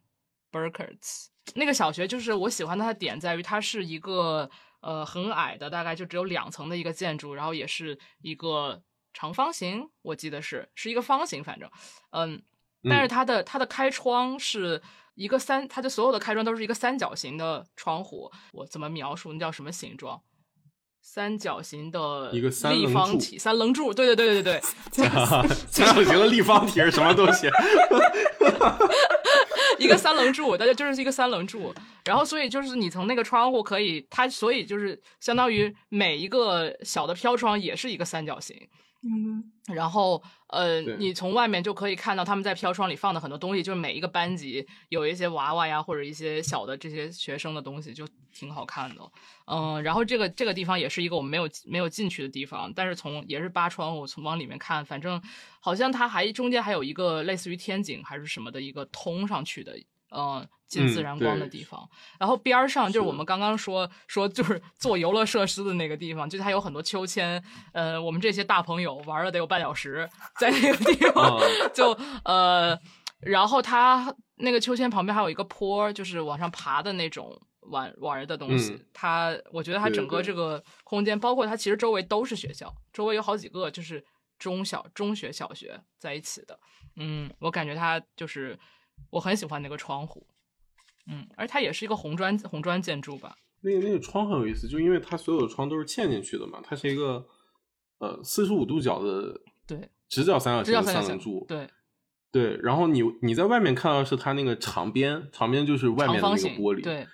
[0.51, 1.27] Burkhardt。
[1.55, 11.71] 那个小学就是我喜欢它的点在于它是一个呃很矮的，大概就只有两层的一个建筑，然后也是一个长方形，我记得是是一个方形，反正
[12.11, 12.43] 嗯，
[12.89, 14.83] 但是它的它的开窗是。
[15.17, 18.29] 一个三，它的所有的开窗都是一个三角形的窗户。
[18.51, 19.33] 我怎么描述？
[19.33, 20.21] 那叫什么形状？
[21.07, 23.93] 三角形的一个立方体，三棱柱。
[23.93, 24.61] 对对对对对
[24.97, 25.07] 对，
[25.71, 27.47] 三角形的立方体是什么东西？
[29.79, 31.75] 一个三棱柱，大家就是一个三棱柱。
[32.07, 38.57] 然后，所以就是你从那个窗户可以，它所以就是相当于每一个小的飘窗也是一个三角形。
[39.07, 49.13] 嗯，然后呃，你从外面就可以看到他们在飘窗里放的很多东西，就是每一个班级有一些娃娃呀，或者一些小的这些学生的东西，就挺好看的。
[49.45, 55.23] 嗯，然后这个这个地方也是一个我们没有没有进去的地方，但是从也是扒窗户从往里面看，反正
[55.61, 59.79] 好像它还中间还有一个类似于天井还是什么的一个通上去的。
[60.17, 71.41] 嗯，进自然光的地方，然后边儿上就是我们刚刚说说就是 做游乐设施的那个地方，就它有很多秋千，呃，我们这些大朋友玩了得有半小时，在那个地方
[71.75, 71.91] 就
[72.25, 72.79] 呃，
[73.21, 77.37] 然后它那个秋千旁边还有一个坡，就是往上爬的那种
[77.71, 78.81] 玩玩的东西。
[78.93, 84.05] 它我觉得它整个这个空间，包括它其实周围都是学校，周围有好几个就是
[84.39, 86.59] 中小中学、小学在一起的。
[86.97, 88.59] 嗯，我感觉它就是。
[89.11, 90.27] 我很喜欢那个窗户，
[91.07, 93.37] 嗯，而它也是一个红砖红砖建筑吧。
[93.61, 97.27] 那个那个窗很有意思，就因为它所有的窗都是嵌进去的嘛，它是一个
[97.99, 101.69] 呃四十五度角的对直角三角形的三棱柱，对
[102.31, 102.59] 对。
[102.63, 107.07] 然后你你在外面看到是它那个长边，长边就是外面的那个玻璃，对。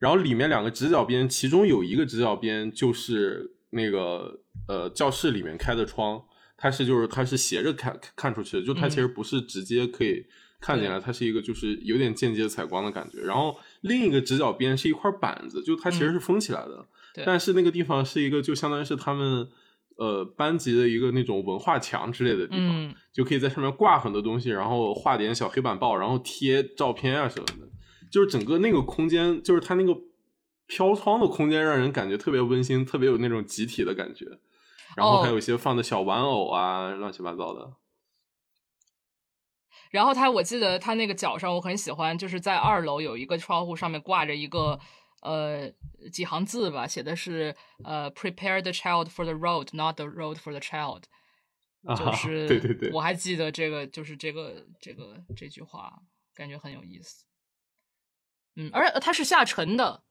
[0.00, 6.20] 然后里面两个直角边，其中有一个直角边就是那个呃教室里面开的窗，
[6.62, 10.24] 它是就是它是斜着看看出去的，就它其实不是直接可以
[10.60, 13.20] 看进来，它是一个就是有点间接采光的感觉。
[13.22, 16.86] 然后另一个直角边是一块板子，就它其实是封起来的，
[17.26, 19.48] 但是那个地方是一个就相当于是他们。
[19.98, 27.68] 呃，班级的一个那种文化墙之类的地方，就可以在上面挂很多东西，然后画点小黑板报，然后贴照片啊什么的。
[28.10, 29.94] 就是整个那个空间，就是它那个
[30.66, 34.26] 飘窗的空间，让人感觉特别温馨，特别有那种集体的感觉。
[34.96, 37.76] 然后还有一些放的小玩偶啊，乱七八糟的。
[39.90, 44.78] 然后他，我记得他那个脚上，我很喜欢，就是在二楼有一个窗户上面挂着一个。
[45.24, 45.70] 呃，
[46.12, 51.04] 几行字吧，写的是呃，prepare the child for the road，not the road for the child。
[51.96, 56.02] 就是，对对对，我还记得这个，就是这个这个这句话，
[56.34, 57.24] 感觉很有意思。
[58.56, 60.02] 嗯，而且它是下沉的，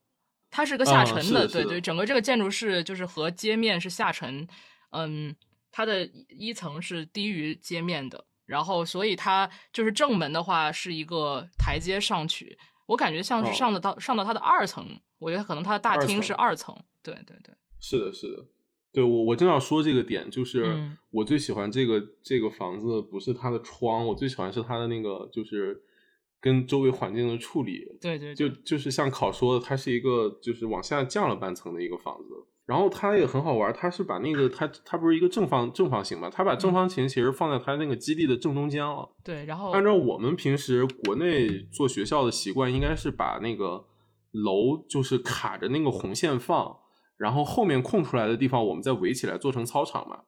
[0.51, 4.45] 它是个下沉的，对对，整个这个建筑是就是和街面是下沉，
[4.91, 5.33] 嗯，
[5.71, 12.57] 它的一层是低于街面的，然后所以它就是正门的话是一个台阶上去。
[12.87, 14.85] 我感觉像是上的到上到它的二层，
[15.17, 16.75] 我觉得可能它的大厅是二层。
[17.01, 18.45] 对对对，是的，是的，
[18.91, 20.77] 对我我正要说这个点，就是
[21.09, 25.81] 我最喜欢这个这个房子，不是它的窗，我最喜欢是它的那个就是
[26.41, 27.85] 跟周围环境的处理。
[28.01, 32.47] 对对，就就是像考说的，它是一个就是往下降了半层的一个房子。
[32.65, 36.29] 然后它也很好玩，它是把那个它它不是一个正方正方形嘛？
[36.29, 39.09] 它把正方形其实放在它那个基地的正中间了。
[39.23, 43.85] 对，然后按照我们平时国内做学校的习惯，应该是把那个
[44.31, 46.77] 楼就是卡着那个红线放，
[47.17, 50.21] 然后后面空出来的地方我们再围起来做成操场嘛。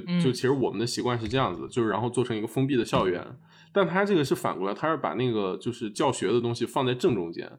[0.00, 3.24] 就就其实我们的习惯是这样子，就是然后做成一个封闭的校园。
[3.72, 7.50] 但他这个是反过来，他是把那个就是教学的东西放在正中间，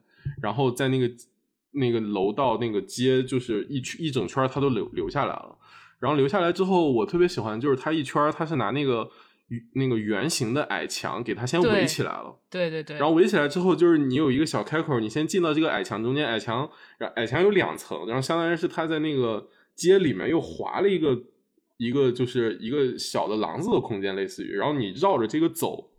[0.42, 1.10] 然后在那个。
[1.78, 5.58] 那个楼道那个街就是一圈一整圈，他都留留下来了。
[5.98, 9.06] 然后留下来之后，我特别喜欢，就是它一圈，它是拿那个
[9.74, 12.34] 那个圆形的矮墙给它先围起来了。
[12.48, 12.96] 对对对。
[12.96, 16.26] 然后围起来之后，就是你有一个小开口，你先进到这个矮墙中间。
[16.26, 16.66] 矮墙，
[17.16, 21.14] 矮墙有两层，然后相当于是它在那个街里面又划了一个
[21.76, 24.54] 一个就是一个小的廊子的空间，类似于。
[24.54, 25.90] 然后你绕着这个走。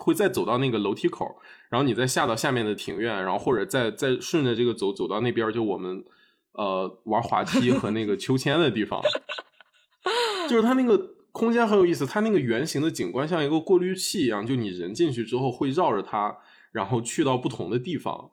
[0.00, 1.26] 会再走到那个楼梯口，
[1.70, 6.04] 然后你再下到下面的庭院，然后或者再再顺着这个走走到那边，就我们
[6.52, 9.02] 呃玩滑梯和那个秋千的地方，
[10.48, 16.38] 就是它那个空间很有意思，它那个圆形的景观像一个过滤器一样，就你人进去之后会绕着它，
[16.70, 18.30] 然后去到不同的地方，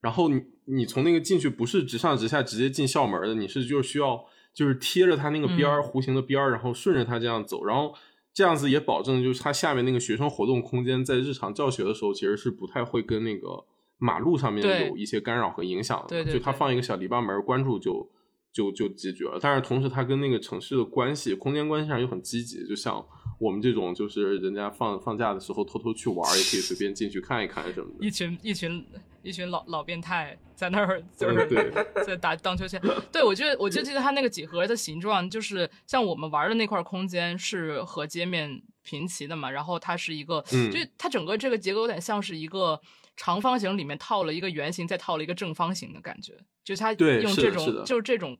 [0.00, 7.94] 然后你你从那个进去不是直上直下直接进校门的，你是就需要就是贴着它那个边儿弧形的边儿，然后顺着它这样走，然后。
[8.36, 13.64] 这样子也保证，就是它下面那个学生活动空间，在日常教学的时候，其实是不太会跟那个
[13.96, 16.06] 马路上面有一些干扰和影响的。
[16.08, 18.10] 对对，就它放一个小篱笆门，关注就
[18.52, 19.38] 就就解决了。
[19.40, 22.66] 但是同时，它跟那个城市的关系、空间关系上又很积极。
[22.66, 23.06] 就像
[23.38, 28.06] 我们这种，就是人家放放假的时候偷偷去玩，也可以随便进去看一看什么的。
[28.06, 28.84] 一群一群。
[29.24, 31.72] 一群老老变态在那儿就是
[32.04, 32.78] 在打荡秋千。
[33.10, 39.50] 对我觉得，我就记得它那个几何的形状，就是像我们玩的那块空间是和街面平齐的嘛。
[39.50, 42.78] 然后它是一个，就它整个这个结构有点像是一个
[43.16, 46.34] 长方形里面套了一个圆形，再套了一个正方形的感觉。
[46.62, 48.36] 就它用这种就是这种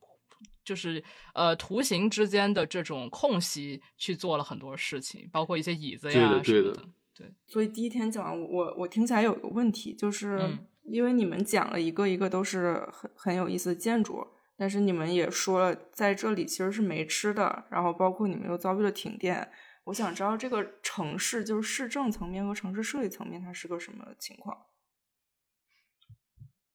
[0.65, 1.03] 就是
[1.35, 6.89] 呃图形之间的这种空隙去做了很多事情，包括一些椅子呀什么的。
[7.15, 7.33] 对。
[7.47, 10.59] 所以第一天讲完，我我听起来有个问题就是。
[10.87, 14.23] 因为你们讲了一个一个都是很很有意思的建筑，
[14.55, 19.51] 但是你们也说了在这里其实是没吃的，然后包括你们又遭遇了停电。
[19.85, 24.67] 我想知道这个城市就是市政层面和城市设计层面它是个什么情况？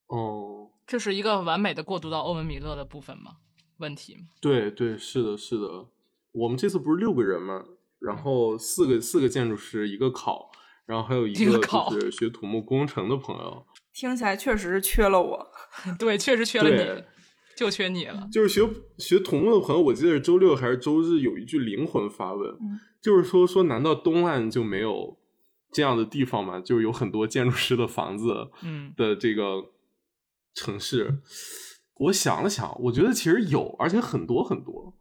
[0.08, 3.36] 哦，这是一个完美的过渡到欧文米勒的部分吗？
[3.80, 4.18] 问题？
[4.40, 5.86] 对对，是的，是的。
[6.32, 7.64] 我们这次不是六个人吗？
[7.98, 10.50] 然后四个四个建筑师，一个考，
[10.86, 13.66] 然后还有一个就是学土木工程的朋友。
[13.92, 15.46] 听起来确实是缺了我，
[15.98, 17.04] 对，确实缺了你，
[17.56, 18.28] 就缺你了。
[18.32, 18.66] 就是学
[18.98, 22.56] 学土木的朋友，我记得是周六还是周日有一句灵魂发问，
[23.02, 25.18] 就是说说难道东岸就没有
[25.72, 26.60] 这样的地方吗？
[26.60, 29.72] 就是有很多建筑师的房子，嗯的这个
[30.54, 31.18] 城市。
[32.00, 34.94] 我想了想，我觉得其实有，而且很多很多。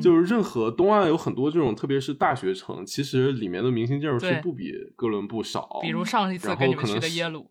[0.00, 5.80] 就是任何东岸有很多这种，特别是大学城，其实里面的明星建筑师不比哥伦布少。
[5.82, 7.48] 比如上一次跟你们去的耶鲁。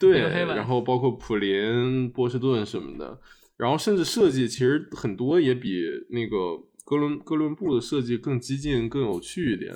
[0.00, 3.20] 对，然后包括普林、波士顿什么的，
[3.56, 9.72] 然后甚至设计其实很多也比那个哥伦哥伦布的设计更激进、更有趣一点。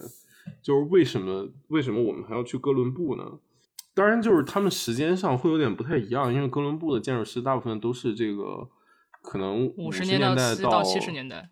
[0.60, 3.24] 就是为什么为什么我们还要去哥伦布呢？
[3.96, 8.68] 当然就是他们时间上会有点不太一样，因为哥伦布的建筑师大部分都是这个
[9.22, 11.50] 可能五十年代到七十年代。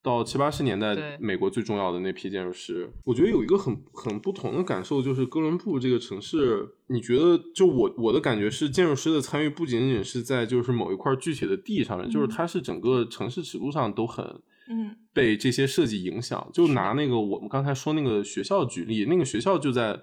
[0.00, 14.24] 到七八十年代，美国最重要的那批建筑师，我觉得有一个很很不同的感受，就是哥伦布这个城市，你觉得就我我的感觉是，建筑师的参与不仅仅是在就是某一块具体的地上面，就是它是整个城市尺度上都很
[14.70, 16.48] 嗯被这些设计影响。
[16.54, 20.00] 就拿那个我们刚才说那个学校举例，那个学校就在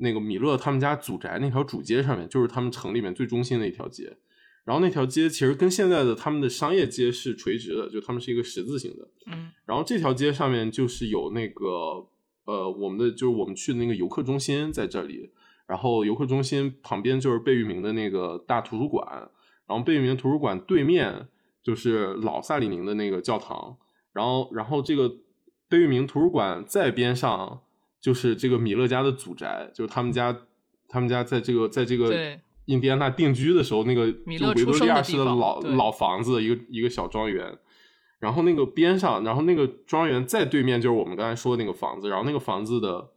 [0.00, 4.16] 那个米勒他们家祖宅那条主街上面，就是他们城里面最中心的一条街。
[4.64, 9.08] 然后那条街其实跟现在的他们的商业街是垂直的，就他们是一个十字形的。
[9.26, 11.64] 嗯，然后这条街上面就是有那个
[12.44, 15.30] 呃，我们的就是我们去的那个游客中心在这里。
[15.66, 19.06] 然后游客中心旁边就是贝聿铭的那个大图书馆，
[19.66, 21.28] 然后贝聿铭图书馆对面
[21.62, 23.76] 就是老萨里宁的那个教堂。
[24.12, 25.08] 然后，然后这个
[25.68, 27.62] 贝聿铭图书馆在边上
[28.00, 30.36] 就是这个米勒家的祖宅，就是他们家，
[30.88, 32.38] 他们家在这个在这个。
[32.66, 37.58] 印第安纳定居的时候，那个就维多利亚式的老老房子，一个一个小庄园，
[38.20, 43.10] 然后那个边上，然后那个庄园在对面就是我们刚才说的那个房子，然后那个房子的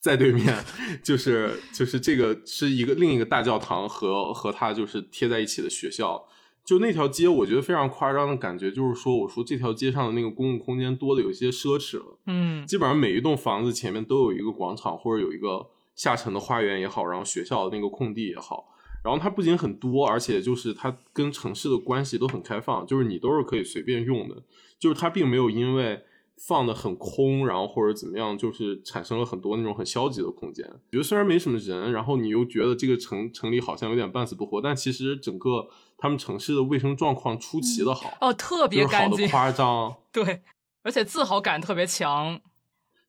[0.00, 0.56] 在对面
[1.02, 6.24] 就是就是这个是一个另一个大教堂和和它就是贴在一起的学校，
[6.64, 15.66] 就那条街我觉得非常夸张的感觉，就是说我说这条街上的那个公共空间多的有些奢侈了，嗯，基本上每一栋房子前面都有一个广场或者有一个。
[15.96, 18.64] 下沉的花园也好，然后学校的那个空地也好，
[19.04, 24.42] 然后它不仅很多，而且就是它跟城市的关系都很开放，就是你都是可以随便用的，
[24.76, 26.02] 就是它并没有因为
[26.36, 30.68] 放的很空，然后或者怎么样，就是产生了很多那种很消极的空间。
[30.90, 40.42] 觉得虽然没什么人，然后你又觉得这个城城里好像有点半死不活，但其实整个他们城市的卫生状况出奇的好哦，特别干净，夸张，对，
[40.82, 42.40] 而且自豪感特别强。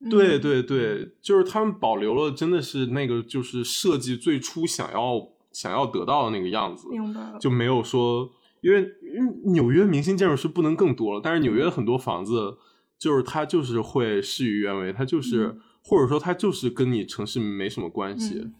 [0.09, 8.29] 对对对，就是他们保留了，真的是那个就是设计最初想要想要得到的那个样子，明白了，就没有说，
[8.61, 8.85] 因为
[9.45, 12.57] 纽约明星建筑师不能更多了，但是纽约很多房子
[12.99, 18.51] 就是它就是会事与愿违，它就是或者说它就是跟你城市没什么关系。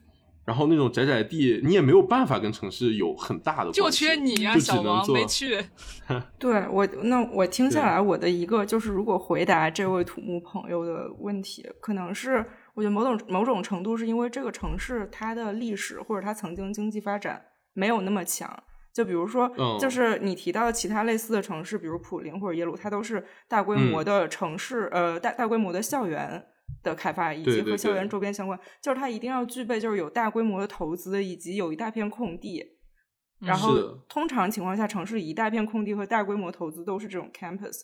[0.46, 5.60] 然后那种窄窄地，你也没有办法跟城市有很大的，就缺你呀，小王没去。
[6.38, 17.42] 对我，那我听下来，我的一个就是，如果回答这位土木朋友的问题，可能是我觉得某种某种程度是因为这个城市它的历史或者它曾经经济发展
[17.74, 18.64] 没有那么强。
[18.94, 26.46] 就比如说，就是你提到其他类似的城市，比如普林或者耶鲁，它都是大规模的城市，呃，大大规模的校园。
[26.84, 32.74] 的开发以及和校园周边相关，就是它一定要具备，就是有大规模的投资，以及有一大片空地。
[33.40, 33.76] 然后，
[34.08, 37.82] 通常情况下，城市一大片空地和大规模投资都是这种 campus，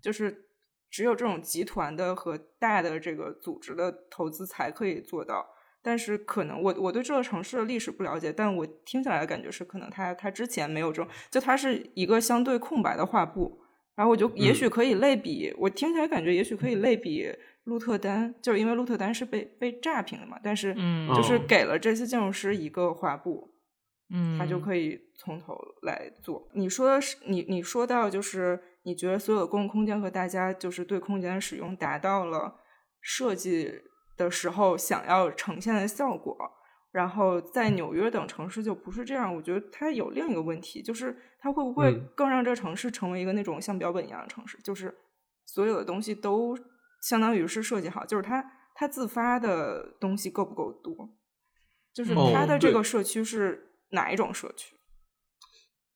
[0.00, 0.46] 就是
[0.90, 5.46] 只有这种集团的和大的这个组织的投资才可以做到。
[5.82, 13.60] 但是，可能我我对这个城市的历史不了解，但我听起来的感觉是，可能它它之前没有这种，就它是一个相对空白的画布。
[13.94, 17.28] 然后，我就也许可以类比，我听起来感觉也许可以类比。
[17.64, 20.74] 鹿特丹就是因为鹿特丹是被被炸平的嘛，但是
[21.16, 23.54] 就是给了这些建筑师一个画布，
[24.10, 26.46] 嗯，他就可以从头来做。
[26.52, 32.60] 你说是你你说到就是你觉得所有的公共空间和大家就是对空间的使用达到了
[33.00, 33.72] 设计
[34.18, 36.36] 的时候想要呈现的效果，
[36.92, 39.34] 然后在纽约等城市就不是这样。
[39.34, 44.94] 我觉得它有另一个问题，就是它会不会更让这个城市成为一个那种像标本一样的城市，就是
[45.46, 46.54] 所有的东西都。
[47.06, 48.42] 相当于是设计好，就是它
[48.74, 51.10] 它自发的东西够不够多？
[51.92, 54.74] 就是它的这个社区是哪一种社区？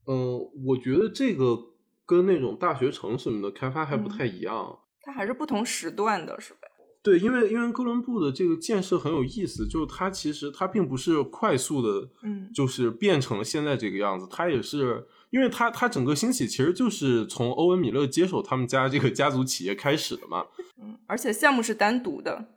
[0.06, 1.56] 嗯，我觉得这个
[2.04, 4.80] 跟那种大学城什么的开发还不太一样。
[5.00, 6.68] 它还是不同时段的，是吧？
[7.02, 15.08] 对，因为因为哥伦布的这个建设很有意思，就是它其实它并不是快速的，嗯，就是变成了现在这个样子，它也是。
[15.30, 20.46] 因为他他整个兴起其实就是从欧文米勒接手他们家这个家族企业开始的嘛，
[20.80, 22.48] 嗯，而且项目是单独的，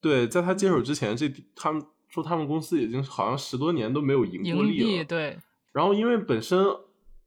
[0.00, 5.38] 对，在他接手之前，这他们说他们公司已经好像十多年都没有盈过利了，对，
[5.72, 6.58] 然后因为本身。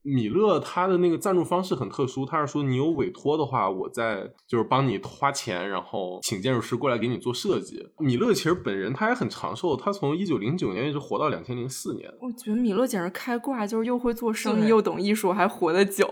[0.02, 7.88] 米勒他的那个赞助方式很特殊，他是说你有委托的话，我再就是帮你花钱，然后请建筑师过来给你做设计。
[7.98, 12.12] 米勒其实本人他也很长寿，他从一九零九年一直活到两千零四年。
[12.20, 16.08] 我觉得米勒简直开挂，就是又会做生意，又懂艺术，还活得久，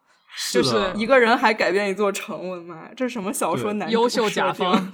[0.52, 2.50] 就是一个人还改变一座城。
[2.50, 4.92] 我的妈，这什么小说男优秀甲方？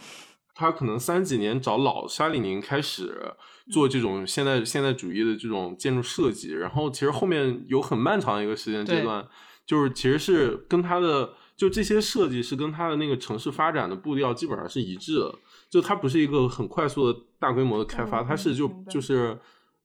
[0.56, 3.36] 他可能三几年找老沙里宁开始。
[3.68, 9.26] 做这种现代现代主义的这种建筑设计，然后其实后面有很漫长的一个时间阶段，
[9.66, 15.34] 就是其实是跟他的就这些设计是跟他的那个城市发展的步调基本上是一致的。
[15.68, 19.36] 就它不是一个很快速的大规模的开发，嗯它是就就是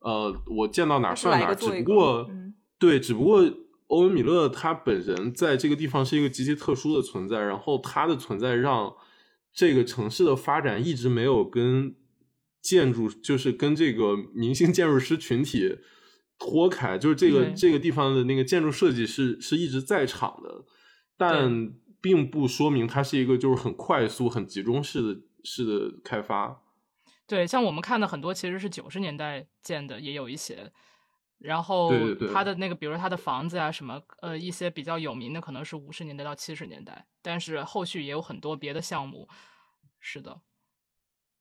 [0.02, 3.44] 呃，我见到哪算哪儿，只不过嗯对，只不过
[3.88, 8.94] 欧文米勒他本人在这个地方是一个极其特殊的存在，然后他的存在让
[9.54, 11.96] 这个城市的发展一直没有跟
[12.62, 15.78] 建筑，就是跟这个明星建筑师群体
[16.38, 20.66] 脱开，就是这个这个地方的那个建筑设计是是一直在场的，
[21.18, 26.62] 但并不说明它是一个就是很快速、很集中式的式的开发。
[27.28, 30.72] 对，像我们看的很多其实是九十年代建的，也有一些。
[31.42, 39.28] 然后对对对它的那个，比如他的房子啊、什么，呃，一些比较有名的可能是五十年代到七十年代，但是后续也有很多别的项目。
[40.00, 40.42] 是的，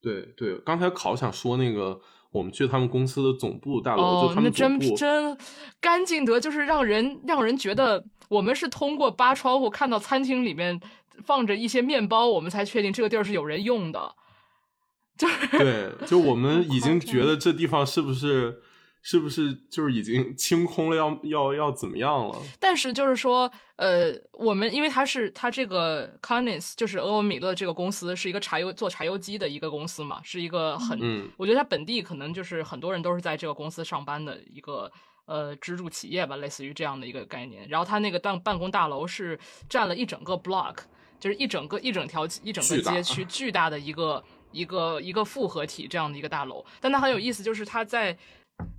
[0.01, 5.37] 对对，刚才考想说那个，我们去他们公司的总部大楼，哦就，他们总部，真
[5.81, 10.81] 干净得就是让人让人觉得我们是通过扒窗户看到餐厅里面
[11.25, 14.15] 放着一些面包，我们才确定这个地儿是有人用的。
[15.21, 18.63] 就是对，就我们已经觉得这地方是不是
[19.03, 22.37] 是不是就是已经清空了要，要要怎么样了？
[22.59, 34.93] 但是就是说，呃，我们因为它是它这个 Canis 就是欧文米勒这个公司是一个柴油做柴油机的一个公司嘛，是一个很，嗯我觉得它本地可能就是很多人都是在这个公司上班的一个
[35.25, 37.67] 呃支柱企业吧，类似于这样的一个概念。
[37.71, 40.77] 然后它那个办办公大楼是占了一整个 block，
[41.19, 44.23] 就是一整个一整条一整个街区 巨大的一个
[44.53, 46.63] 一个一个复合体这样的一个大楼。
[46.83, 48.15] 但它很有意思，就是它在。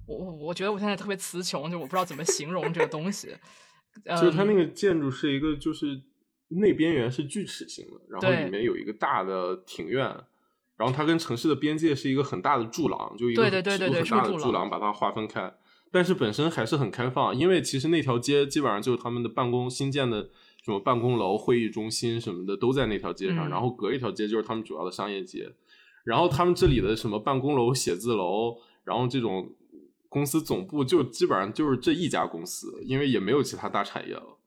[0.05, 3.29] 我我我觉得我现在特别词穷，就我不知道怎么形容这个东西。
[4.05, 6.01] 就是它那嗯个建筑是一个，就是
[6.47, 10.05] 内边缘是锯齿形的，然后里面有一个大的庭院，
[10.77, 15.53] 然后它跟城市的边界是一个很大的柱廊，就一个很大的柱廊把它划分开。
[15.91, 20.29] 但是本身还是很开放，因为其实那条街基本上就是他们的办公新建的
[20.63, 25.51] 什么办公楼、会议中心什么的都在那条街上，嗯然后隔一条街就是他们主要的商业街，
[26.05, 28.55] 然后他们这里的什么办公楼、写字楼，
[28.85, 29.53] 然后这种
[30.11, 34.37] 公司总部就基本上就是这一家公司，因为也没有其他大产业了。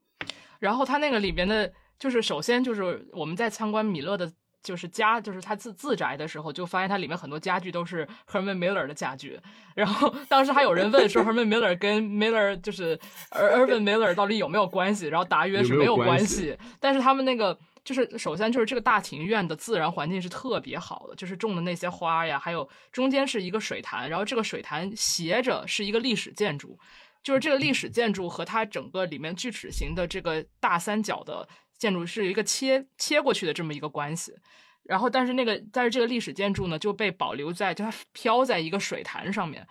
[0.58, 4.30] 然后它那个里边的，就是首先就是我们在参观米勒的，
[4.62, 9.40] 就是家，就是他自自宅的时候，就发现它里面很多家具都是 Herman Miller 的家具。
[9.74, 12.98] 然后当时还有人问说 Herman Miller 跟 Miller 就是
[13.30, 15.08] Irvin Miller 到底有没有关系？
[15.08, 16.58] 然后答曰是有没有有关系系。
[16.78, 26.78] 但是他们那个就是首先就是这个大庭院的自然环境是特别好的，就是种的那些花呀，还有中间是一个水潭，然后这个水潭斜着是一个历史建筑。
[27.22, 34.34] 就是这个历史建筑和它整个里面锯齿形的这个大三角的建筑是一个切切过去的这么一个关系。
[34.82, 39.66] 然后，但是那个，但是这个历史建筑呢就被保留在，就它飘在一个水潭上面。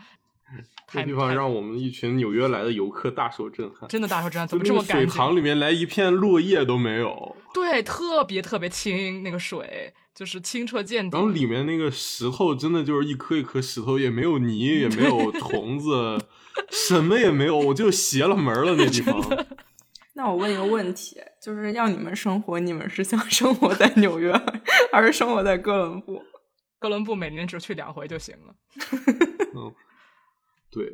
[0.87, 3.87] 太这地方让我们一群纽约来的游客大受震撼。
[3.89, 5.07] 真的大受震撼，怎么这么干净？
[5.09, 11.17] 水塘里面连一片落叶都没有，对，特别特别清，那个水就是清澈见底。
[11.17, 16.17] 然后里面那个石头真的就是一颗一颗石头，也没有泥，也没有虫子，
[16.69, 19.45] 什么也没有，我就邪了门了那地方。
[20.15, 24.31] 那我问一个问题，就是要你们生活，你们是想生活在纽约，
[24.91, 26.21] 还是生活在哥伦布？
[26.77, 28.53] 哥伦布每年只去两回就行了。
[29.55, 29.73] 嗯，
[30.73, 30.85] 对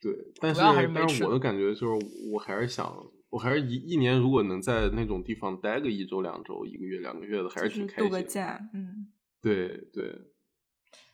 [0.00, 0.60] 对，但是
[0.94, 2.92] 但是我的感觉就是，我还是想，
[3.30, 8.22] 我还是一一年如果能在那种地方待个一周、两周、一个月、两个月的，还是挺开度个。
[8.22, 10.12] 假，嗯，对对，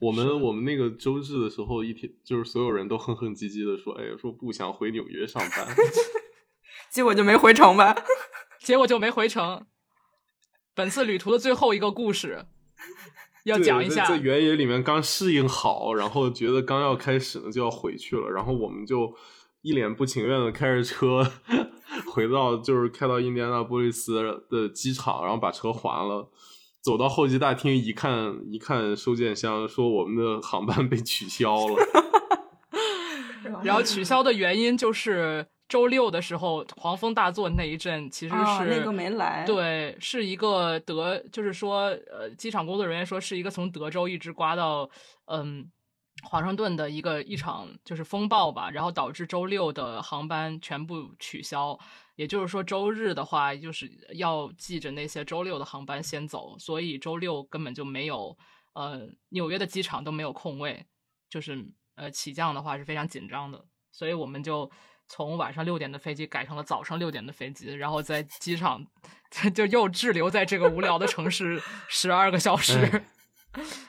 [0.00, 5.66] 我们我们那个周日的时候，一天就是所有人都哼哼唧唧的说，哎呀，说不想回纽约上班。
[6.90, 7.94] 结果就没回城吧？
[8.60, 9.66] 结果就没回城。
[10.74, 12.46] 本次旅途的最后一个故事，
[13.44, 19.14] 要讲一下在在原野里面刚适应好，然后觉得刚要开始呢就要回去了，然后我们就
[19.62, 21.30] 一脸不情愿的开着车
[22.12, 24.14] 回到就是开到印第安纳波利斯
[24.50, 26.30] 的机场，然后把车还了。
[26.80, 31.76] 走到候机大厅一看，一看收件箱，说我们的航班被取消了。
[33.64, 44.88] 然后取消的原因就是周六的时候狂风大作那一阵，其实是、哦那个没来，，对，是一个德，就是说，呃，机场工作人员说是一个从德州一直刮到
[45.26, 45.70] 嗯
[46.22, 51.78] 华盛顿的一个一场就是风暴吧，然后导致周六的航班全部取消。
[52.16, 58.36] 也就是说，周日的话就是要记着那些周六的航班先走，所以周六根本就没有
[58.72, 60.84] 呃纽约的机场都没有空位，
[61.30, 61.64] 就是
[61.94, 64.68] 呃起降的话是非常紧张的，所以我们就
[65.08, 68.86] 从晚上六点的飞机改成了早上六点的飞机，然后在机场
[69.54, 72.78] 就又滞留在这个无聊的城市 十二个小时。
[72.92, 73.04] 哎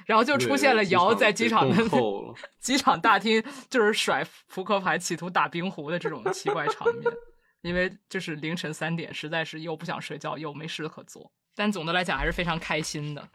[0.05, 7.13] 然后就出现了对瑶在机场的被冻透了机场大厅，就是甩扑克牌，企图打冰壶的这种奇怪场面。
[7.61, 11.31] 因为就是凌晨三点，实在是又不想睡觉，又没事可做。
[11.53, 13.29] 但总的来讲还是非常开心的。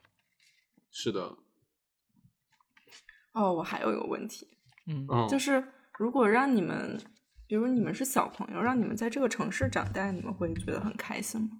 [0.90, 1.36] 是的。
[3.32, 4.48] 哦，我还有一个问题，
[4.86, 5.62] 嗯，就是
[5.98, 6.98] 如果让你们，
[7.54, 11.50] 比如你们是小朋友，让你们在这个城市长大，你们会觉得很开心吗？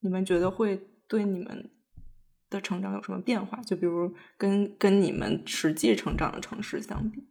[0.00, 0.76] 你们觉得会
[1.06, 1.70] 对你们
[2.50, 3.62] 的成长有什么变化？
[3.62, 7.22] 就比如跟跟你们实际成长的城市相比？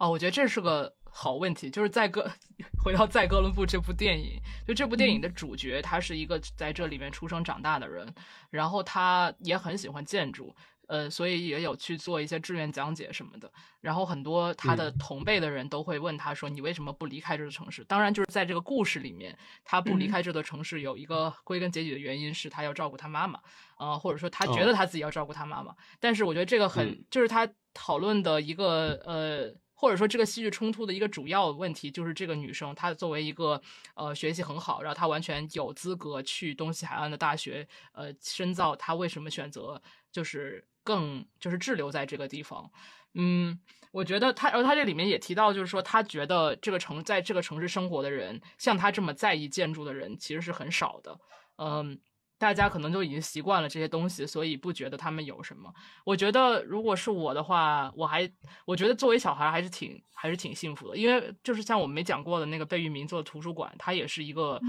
[0.00, 1.70] 哦，我觉得这是个好问题。
[1.70, 2.28] 就是在哥
[2.82, 8.12] 回到在哥伦布这部电影，就这部电影的主角，他是一个在这里面出生长大的人，
[8.50, 10.52] 然后他也很喜欢建筑。
[10.92, 19.34] 呃，所以也有去做一些志愿讲解什么的，然后很多他的同辈的人都会问他说：“你为什么不离开这座城市？”当然，就是在这个故事里面，
[19.64, 23.40] 他不离开这座城市有一个归根结底的原因是他要照顾他妈妈，
[23.78, 25.74] 呃，或者说他觉得他自己要照顾他妈妈。
[25.98, 33.58] 但是我觉得这个很，就是他讨论的一个呃，或者说这个戏剧冲突的一个主要问题，就是这个女生她作为一个
[33.94, 39.80] 呃学习很好，然后她完全有资格去东西海岸的大学呃深造，她为什么选择
[40.12, 40.64] 就是？
[40.84, 42.68] 更就是滞留在这个地方，
[43.14, 43.56] 嗯，
[43.92, 51.16] 我觉得他，然后他这里面也提到，就是说他觉得这个城在这个城市生活的人，像他这么在意建筑的人其实是很少的，
[51.58, 52.00] 嗯，
[52.36, 55.72] 大家可能就已经习惯了这些东西，所以不觉得他们有什么。
[56.04, 58.28] 我觉得如果是我的话，我还
[58.64, 64.60] 我觉得作为小孩还是挺还是挺幸福的，因为就是像我们没讲过的那个贝聿铭做的图书馆，它也是一个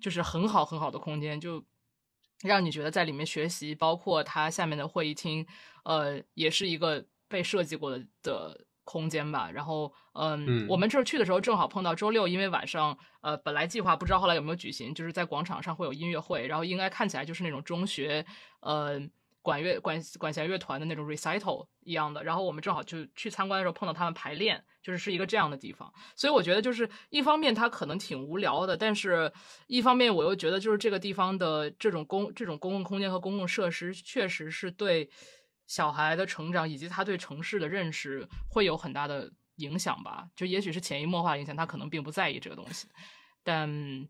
[0.00, 1.64] 就是很好很好的空间，就。
[2.42, 5.46] 让你觉得在里面学习，包括它下面的会议厅，
[5.84, 9.50] 呃，也是一个被设计过的的空间吧。
[9.50, 18.24] 然后，嗯，我们这儿去的时候正好碰到周六，因为晚上，呃，本来计划不知道后来有没有举行，就是在广场上会有音乐会，然后应该看起来就是那种中学，
[18.60, 19.00] 呃。
[19.42, 29.32] 管乐管管弦乐团的那种 recital 一样的，然后我们正好就去参观的时候碰到他们排练，就是是一个这样的地方，所以我觉得就是一方面它可能挺无聊的，但是
[29.66, 35.08] 一方面我又觉得就是这个地方的这种公这种公共空间和公共设施确实是对
[35.66, 42.86] 小孩的成长以及他对城市的认识会有很大的影响吧，就也许是潜移默化影响，他可能并不在意这个东西，
[43.42, 44.08] 但。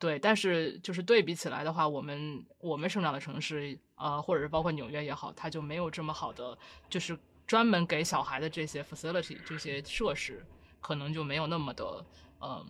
[0.00, 6.56] 对，但是就是对比起来的话，我们我们生长的城市，呃，或者是包括纽约也好，它就没有这么好的，
[6.88, 10.44] 就是专门给小孩的这些 facility 这些设施，
[10.80, 12.06] 可能就没有那么的，
[12.38, 12.66] 呃，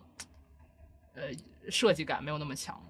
[1.13, 1.21] 呃，
[1.69, 2.81] 设计感没有那么强。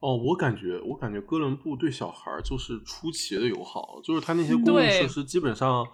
[0.00, 5.86] 哦，我感觉，我感觉哥伦布对小孩就是出奇的友好，就是他那些公共设施基本上。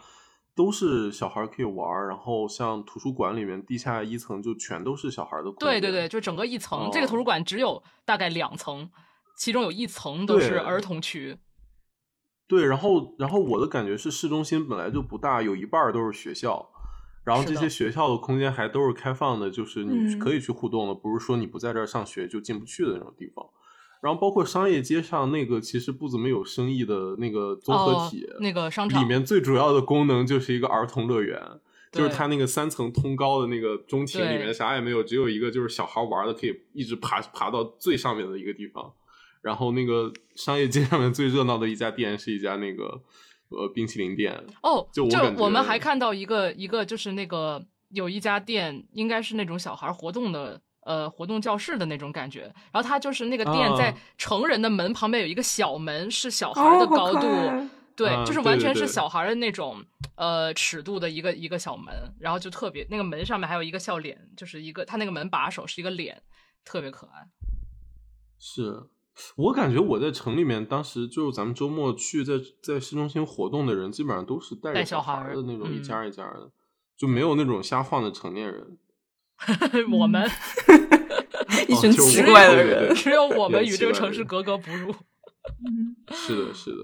[0.56, 5.52] 都是小孩可以玩然后像图书馆里面地下一层就全都是小孩的。
[5.58, 8.88] 对对对，就整个一层，这个图书馆只有大概两层，
[9.36, 11.38] 其中有一层都是儿童区。
[12.46, 16.70] 对，然后然后我的感觉是市中心本来就不大，有一半都是学校，
[17.24, 23.46] 然后这些学校的空间还都是开放的，就是你可以去互动的，不是说你不在这儿上学就进不去的那种地方。
[24.02, 31.40] 然后包括商业街上那个其实不怎么有生意的那个综合体，那个商场里面最主要的功能就是一个儿童乐园，
[31.90, 38.92] 就是它那个三层通高的那个中庭里面啥也没有，只有一个就是小孩玩的可以一直爬爬到最上面的一个地方。
[39.44, 43.02] 然后那个商业街上面最热闹的一家店是一家那个
[43.50, 44.32] 呃冰淇淋店
[44.62, 45.04] 哦，就
[45.36, 50.60] 我们还看到一个一个就是那个有一家店应该是那种小孩活动的。
[50.86, 57.26] 呃，活动教室的那种感觉，然后它就是那个店在成人的门旁边有一个小门，是小孩的高度，
[57.96, 59.82] 对，就是完全是小孩的那种
[60.16, 66.20] 呃尺度的一个一个小门，然后就特别那个门上面还有一个笑脸，就是一个他那个门把手是一个脸，
[66.66, 67.30] 特别可爱。
[68.38, 68.82] 是
[69.36, 76.50] 我感觉我在城里面，当时就是咱们周末去在在市中心活动的人，基本上都是带着小孩的那种一家一家的，
[76.96, 78.78] 就没有那种瞎晃的成年人。
[79.92, 80.28] 我们
[81.68, 84.94] 一群奇怪的人，只有我们与这个城市格格不入。
[86.12, 86.76] 是的，是的。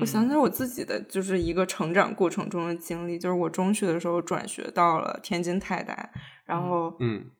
[0.00, 6.10] 我想起我自己的就是一个成长过程中的经历，就是我中学的时候转学到了天津泰达，
[6.44, 7.30] 然后嗯，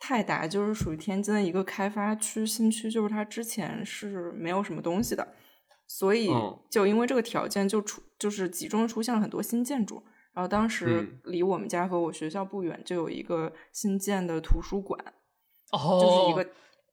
[0.00, 5.28] 泰达就是属于天津的一个开发区新区，就是它之前是没有什么东西的，
[5.86, 6.28] 所以
[6.70, 10.02] 就因为这个条件，就出就是集中出现了很多新建筑。
[10.32, 14.98] 然后当时离我们家和我学校不远，就有一个新建的图书馆，
[15.72, 16.50] 哦，就是一个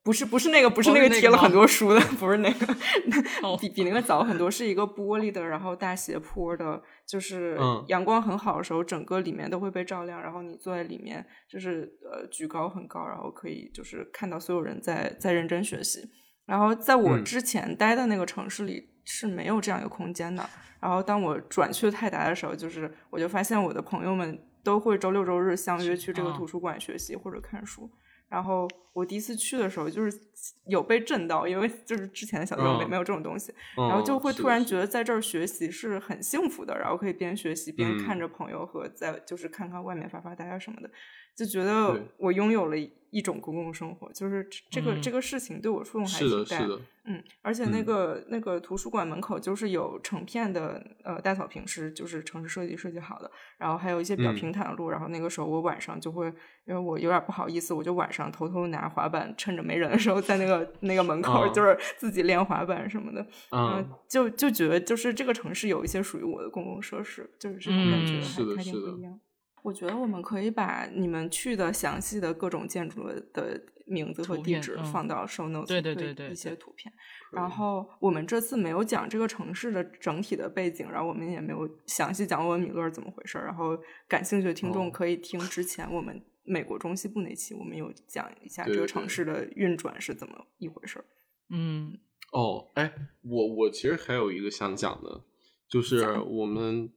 [0.08, 2.66] 不是不是那个不是那个贴了很多书的，不是那个，
[3.60, 16.10] 比比那个早很多，是一个玻璃的，然后大斜坡的，就是阳光很好的时候，整个里面都会被照亮，然后你坐在里面，就是呃举高很高，然后可以就是看到所有人在在认真学习。
[16.46, 20.50] 然后在我之前待的那个城市里是没有这样一个空间的。
[20.80, 27.92] 然后当我转去泰达的时候，就是我就发现我的朋友们都会周六周日相约去这个图书馆学习或者看书。
[28.30, 30.20] 然后我第一次去的时候，就是
[30.68, 32.88] 有被震到，因为就是之前的小地方没嗯。
[32.88, 33.54] 没有这种东西，
[33.86, 37.98] 然后就会突然觉得得在这儿学习是很幸福的，然后可以边学习边嗯。
[37.98, 40.90] 看着朋友和在就是看看外面发发呆啊什么的，
[41.38, 42.76] 就觉得我拥有了
[43.12, 45.02] 一种公共生活，就是这这个、嗯。
[45.02, 47.86] 这个事情对我触动还是，挺大是的，嗯，而且那嗯。
[47.86, 54.36] 个、那个图书馆门口就是有成片的呃大草坪是就是城市设计设计好的，然后还有一些比较嗯。
[54.36, 56.26] 平坦的路，然后那个时候我晚上就会，
[56.66, 69.02] 因为我有点不好意思，我就晚上偷偷拿滑板，趁着没人的时候在那个那个门口嗯就是自己练滑板什么的，嗯，就就觉得就是这个城市有一些属于我的公共设施，就是这种感觉嗯还还挺不一。
[69.02, 69.20] 样。
[69.68, 73.04] 我觉得我们可以把你们去的详细的各种建筑
[73.34, 76.94] 的名字和地址放到 show notes，对对对对对一些图片。
[77.34, 83.44] 然后我们这次没有讲这个城市的整体的背景，然后我们也没有详细讲问米勒怎么回事儿。
[83.44, 91.06] 然后感兴趣的听众哦可以听之前我们美国中西部那期，我们有讲一下这个城市的运转是怎么一回事儿。
[91.50, 92.00] 嗯
[92.32, 95.24] 哦，哎，我我其实还有一个想讲的，
[95.70, 96.90] 就是我们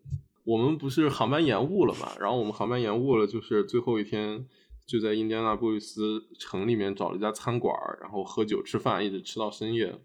[0.51, 4.45] 我们不是航班延误了嘛，然后我们航班延误了，就是最后一天
[4.85, 9.97] 就在印第安纳波利斯城里面找了一家餐馆儿，然后喝酒吃饭，一直吃到深夜，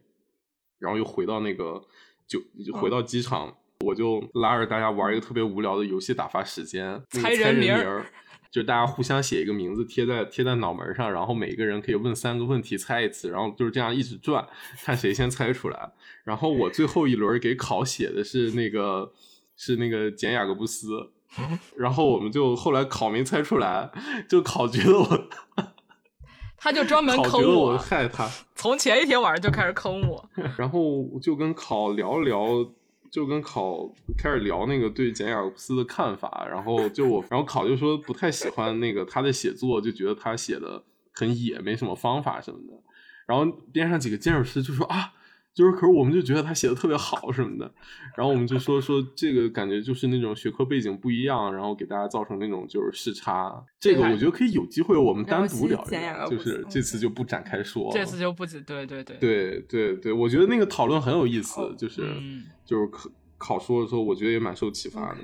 [0.78, 1.82] 然后又回到那个
[2.28, 8.06] 就就回到机场，我就拉着大家玩一个特别无聊的游戏打发时间，猜猜人名儿。
[8.52, 14.48] 就是大家互相写一个名字贴在贴在脑门上，然后每个人可以问三个问题猜一次，然后就是这样一直转，
[14.84, 15.92] 看谁先猜出来。
[16.24, 19.12] 然后我最后一轮给考写的是那个
[19.56, 20.88] 是那个简雅各布斯
[21.76, 23.92] 然后我们就后来考没猜出来，
[24.30, 25.28] 就考觉得我
[26.58, 30.30] 他就专门考坑我我，害他，从前一天晚上就开始坑我。
[30.58, 30.80] 然后
[31.22, 32.48] 就跟考聊了聊，
[33.12, 33.88] 就跟考
[34.18, 40.84] 开始聊那个对简雅各布斯的看法，然后就我，然后考就说不太喜欢那个他的写作，就觉得他写的
[41.14, 42.74] 很野，没什么方法什么的。
[43.28, 45.14] 然后边上几个建筑师就说啊，
[45.56, 47.74] 就是可是我们就觉得他写的特别好什么的，
[48.18, 53.64] 然后我们就说说这个感觉就是那种学科背景不一样，然后给大家造成那种就是视差。
[53.80, 55.82] 这个我觉得可以有机会我们单独聊
[56.30, 57.92] 就是这次就不展开说了。
[57.94, 65.18] 这次就不止，对对对，对对对，我觉得那个讨论很有意思，哦就是、嗯，就是考考说的时候，我觉得也蛮受启发的。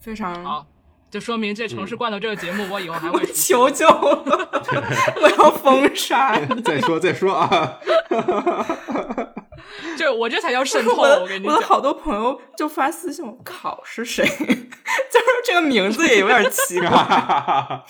[0.00, 0.66] 非常好，
[1.10, 4.47] 就说明这城市罐头这个节目，我以后还会 求求了，
[5.22, 6.38] 我要封杀。
[6.64, 7.78] 再说再说啊！
[9.96, 11.54] 就我这才叫渗透，我的我跟你讲。
[11.54, 14.24] 我的好多朋友就发私信我，考是谁？
[14.24, 14.68] 就是
[15.44, 17.84] 这个名字也有点奇怪。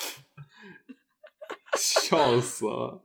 [1.77, 3.03] 笑死了！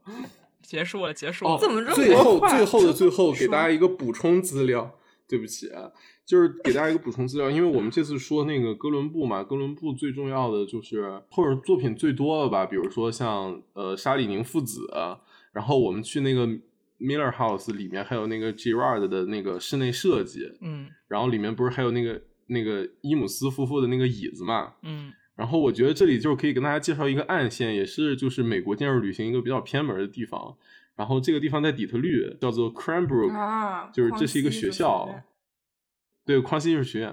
[0.62, 1.58] 结束了，结束哦了。
[1.60, 4.98] 怎么这么最后最后的最后，说给大家一个补充资料，
[5.28, 5.90] 对不起啊，
[6.26, 14.88] 就是给大家一个补充资料，因为我们这次说那个哥伦布嘛，哥伦布最重要的就是或者作品最多的吧，比如说像呃沙里宁父子，
[15.52, 16.46] 然后我们去那个
[16.98, 24.74] Miller House 里面还有那个 Girard 的那个室内设计，嗯然后里面不是还有那个那个伊姆斯夫妇的那个椅子嘛？
[24.82, 30.56] 嗯然后我觉得这里就是可以跟大家介绍一个暗线，也是就是美国建筑旅行一个比较偏门的地方。
[30.94, 35.08] 然后这个地方在底特律，叫做 Cranbrook，、啊，就是这是一个学校，
[36.24, 37.10] 对，匡西艺术学院。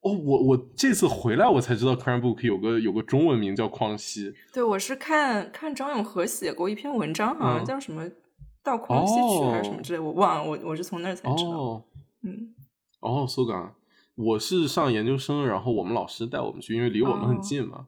[0.00, 4.32] 哦，我我这次回来我才知道 Cranbrook 有个有个中文名叫匡西。
[4.52, 8.08] 对，我是看看张永和写过一篇文章，好像嗯叫什么
[8.62, 11.50] “到匡西去”还是什么哦之类，我忘了，我我是从那儿才知道。
[11.50, 11.84] 哦
[12.22, 12.54] 嗯，
[13.00, 13.74] 哦，苏港，
[14.14, 17.86] 我是上研究生，然后我们老师带我们去，因为离我们很哦近嘛。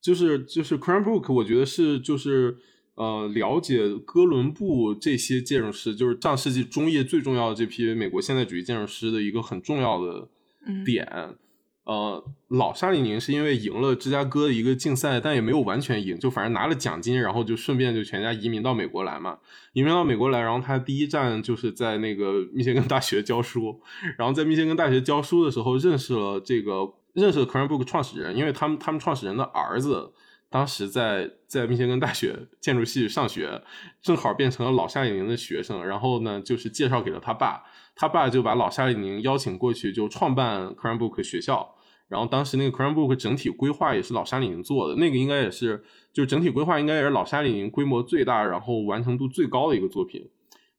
[0.00, 2.56] 就是就是 Cranbrook，我觉得是就是
[2.94, 10.28] 呃了解哥伦布这些建筑师，就是上世纪中叶最重要的这批美国现代主义建筑师的一个很重要的
[10.66, 11.36] 嗯点。
[11.84, 19.36] 呃，老沙里宁是因为赢了芝加哥的一个竞赛，但也没有完全赢，就反正拿了奖金，然后就顺便就全家移民到美国来嘛。
[19.74, 23.82] 移民到美国来，然后他第一站就是在那个密歇根大学教书，
[24.16, 30.10] 然后在密歇根大学教书的时候认识了这个认识了 Cranbrook 创始人，因为他们他们创始人的儿子
[30.54, 33.60] 当时在在密歇根大学建筑系上学，
[34.00, 37.64] 正好变成了老夏令营的学生，然后呢就是介绍给了他爸，
[37.96, 41.74] 他爸就把老夏令营邀请过去，就创办 Cranbrook 学校。
[42.06, 45.82] 然后当时那个 Cranbrook 整体规划也是老沙里宁做的，那个应该也是
[46.12, 50.30] 就整体规划应该也是老沙里宁规模最大，然后完成度最高的一个作品。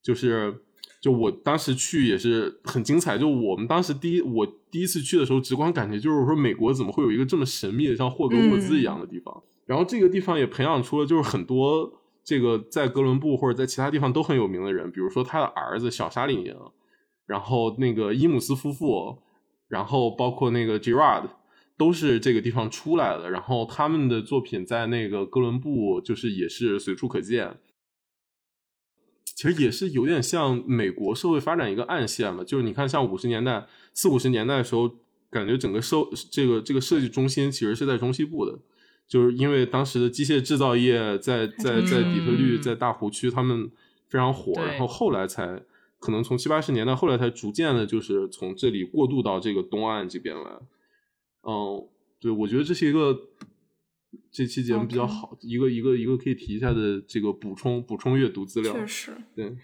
[0.01, 0.61] 就是
[1.01, 9.43] 就我当时去也是很精彩，就我们当时第一我第一次去的时候，直观感觉就是说美国怎么会有一个这么神秘的像霍格沃兹一样的地方？
[9.65, 16.55] 然后这个地方也培养出了就是很多这个在哥伦布或者在其他地方都很有名的人，比如说他的儿子小沙里宁，
[17.25, 19.21] 然后那个伊姆斯夫妇。
[19.67, 21.27] 然后包括那个 Girard，
[21.75, 27.57] 都是这个地方出来的，然后他们的作品在那个哥伦布就是也是随处可见。
[29.23, 34.87] 其实也是有点像美国社会发展一个暗线嘛，就是你看，像五十年代、四五十年代的时候，
[35.31, 35.97] 感觉整个设
[36.31, 38.59] 这个这个设计中心其实是在中西部的，
[39.07, 43.69] 就是因为当时的机械制造业在在在底特律、在大湖区他们
[44.07, 45.61] 非常火，然后后来才
[45.99, 50.59] 可能从七八十年代后来才逐渐的，就是从这里过渡到这个东岸这边来。
[51.43, 51.87] 嗯，
[52.19, 53.29] 对，我觉得这是一个。
[54.31, 59.55] 这期节目比较好，一个一个一个可以提一下的这个补充补充阅读资料，确实，对，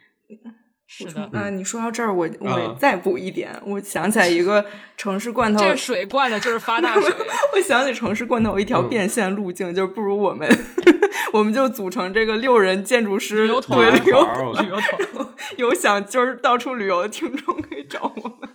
[0.94, 1.30] 是的。
[1.32, 4.66] 嗯，你说到这儿，我我再补一点，我想起来一个
[4.98, 7.10] 城市罐头，这水灌的就是发大 水。
[7.56, 10.48] 我想起城市罐头一条变现路径，就是不如我们，
[11.32, 14.22] 我们就组成这个六人建筑师旅游 团，旅游
[14.62, 15.28] 旅游团。
[15.58, 18.50] 有想就是到处旅游的听众可以找我们，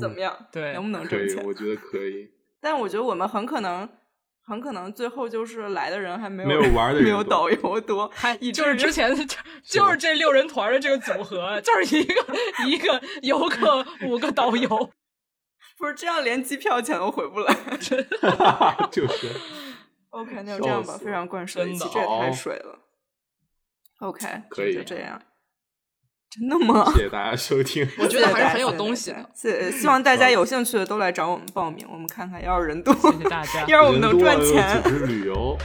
[0.00, 0.34] 怎么样？
[0.50, 1.44] 对，能不能挣钱？
[1.44, 2.30] 我觉得可以。
[2.62, 3.86] 但我觉得我们很可能。
[4.46, 9.10] 很可能最后就是来的人还没有没有玩的 没有导游多，还就是之前
[9.64, 12.26] 就是这六人团的这个组合，就是一个
[12.66, 14.68] 一个游客五个导游，
[15.78, 19.26] 不是这样连机票钱都回不来，就是
[20.10, 22.78] OK，那就这样吧，非常灌水，这也太水了。
[24.00, 25.20] OK，可以就这样。
[26.36, 26.90] 真的吗？
[26.96, 29.28] 谢谢大家收听， 我觉得还是很有东西的。
[29.32, 35.56] 谢，希望大家有兴趣的都来找我们报名，我们看看要是人多，谢谢大家， 要是我们能赚钱，组织旅游。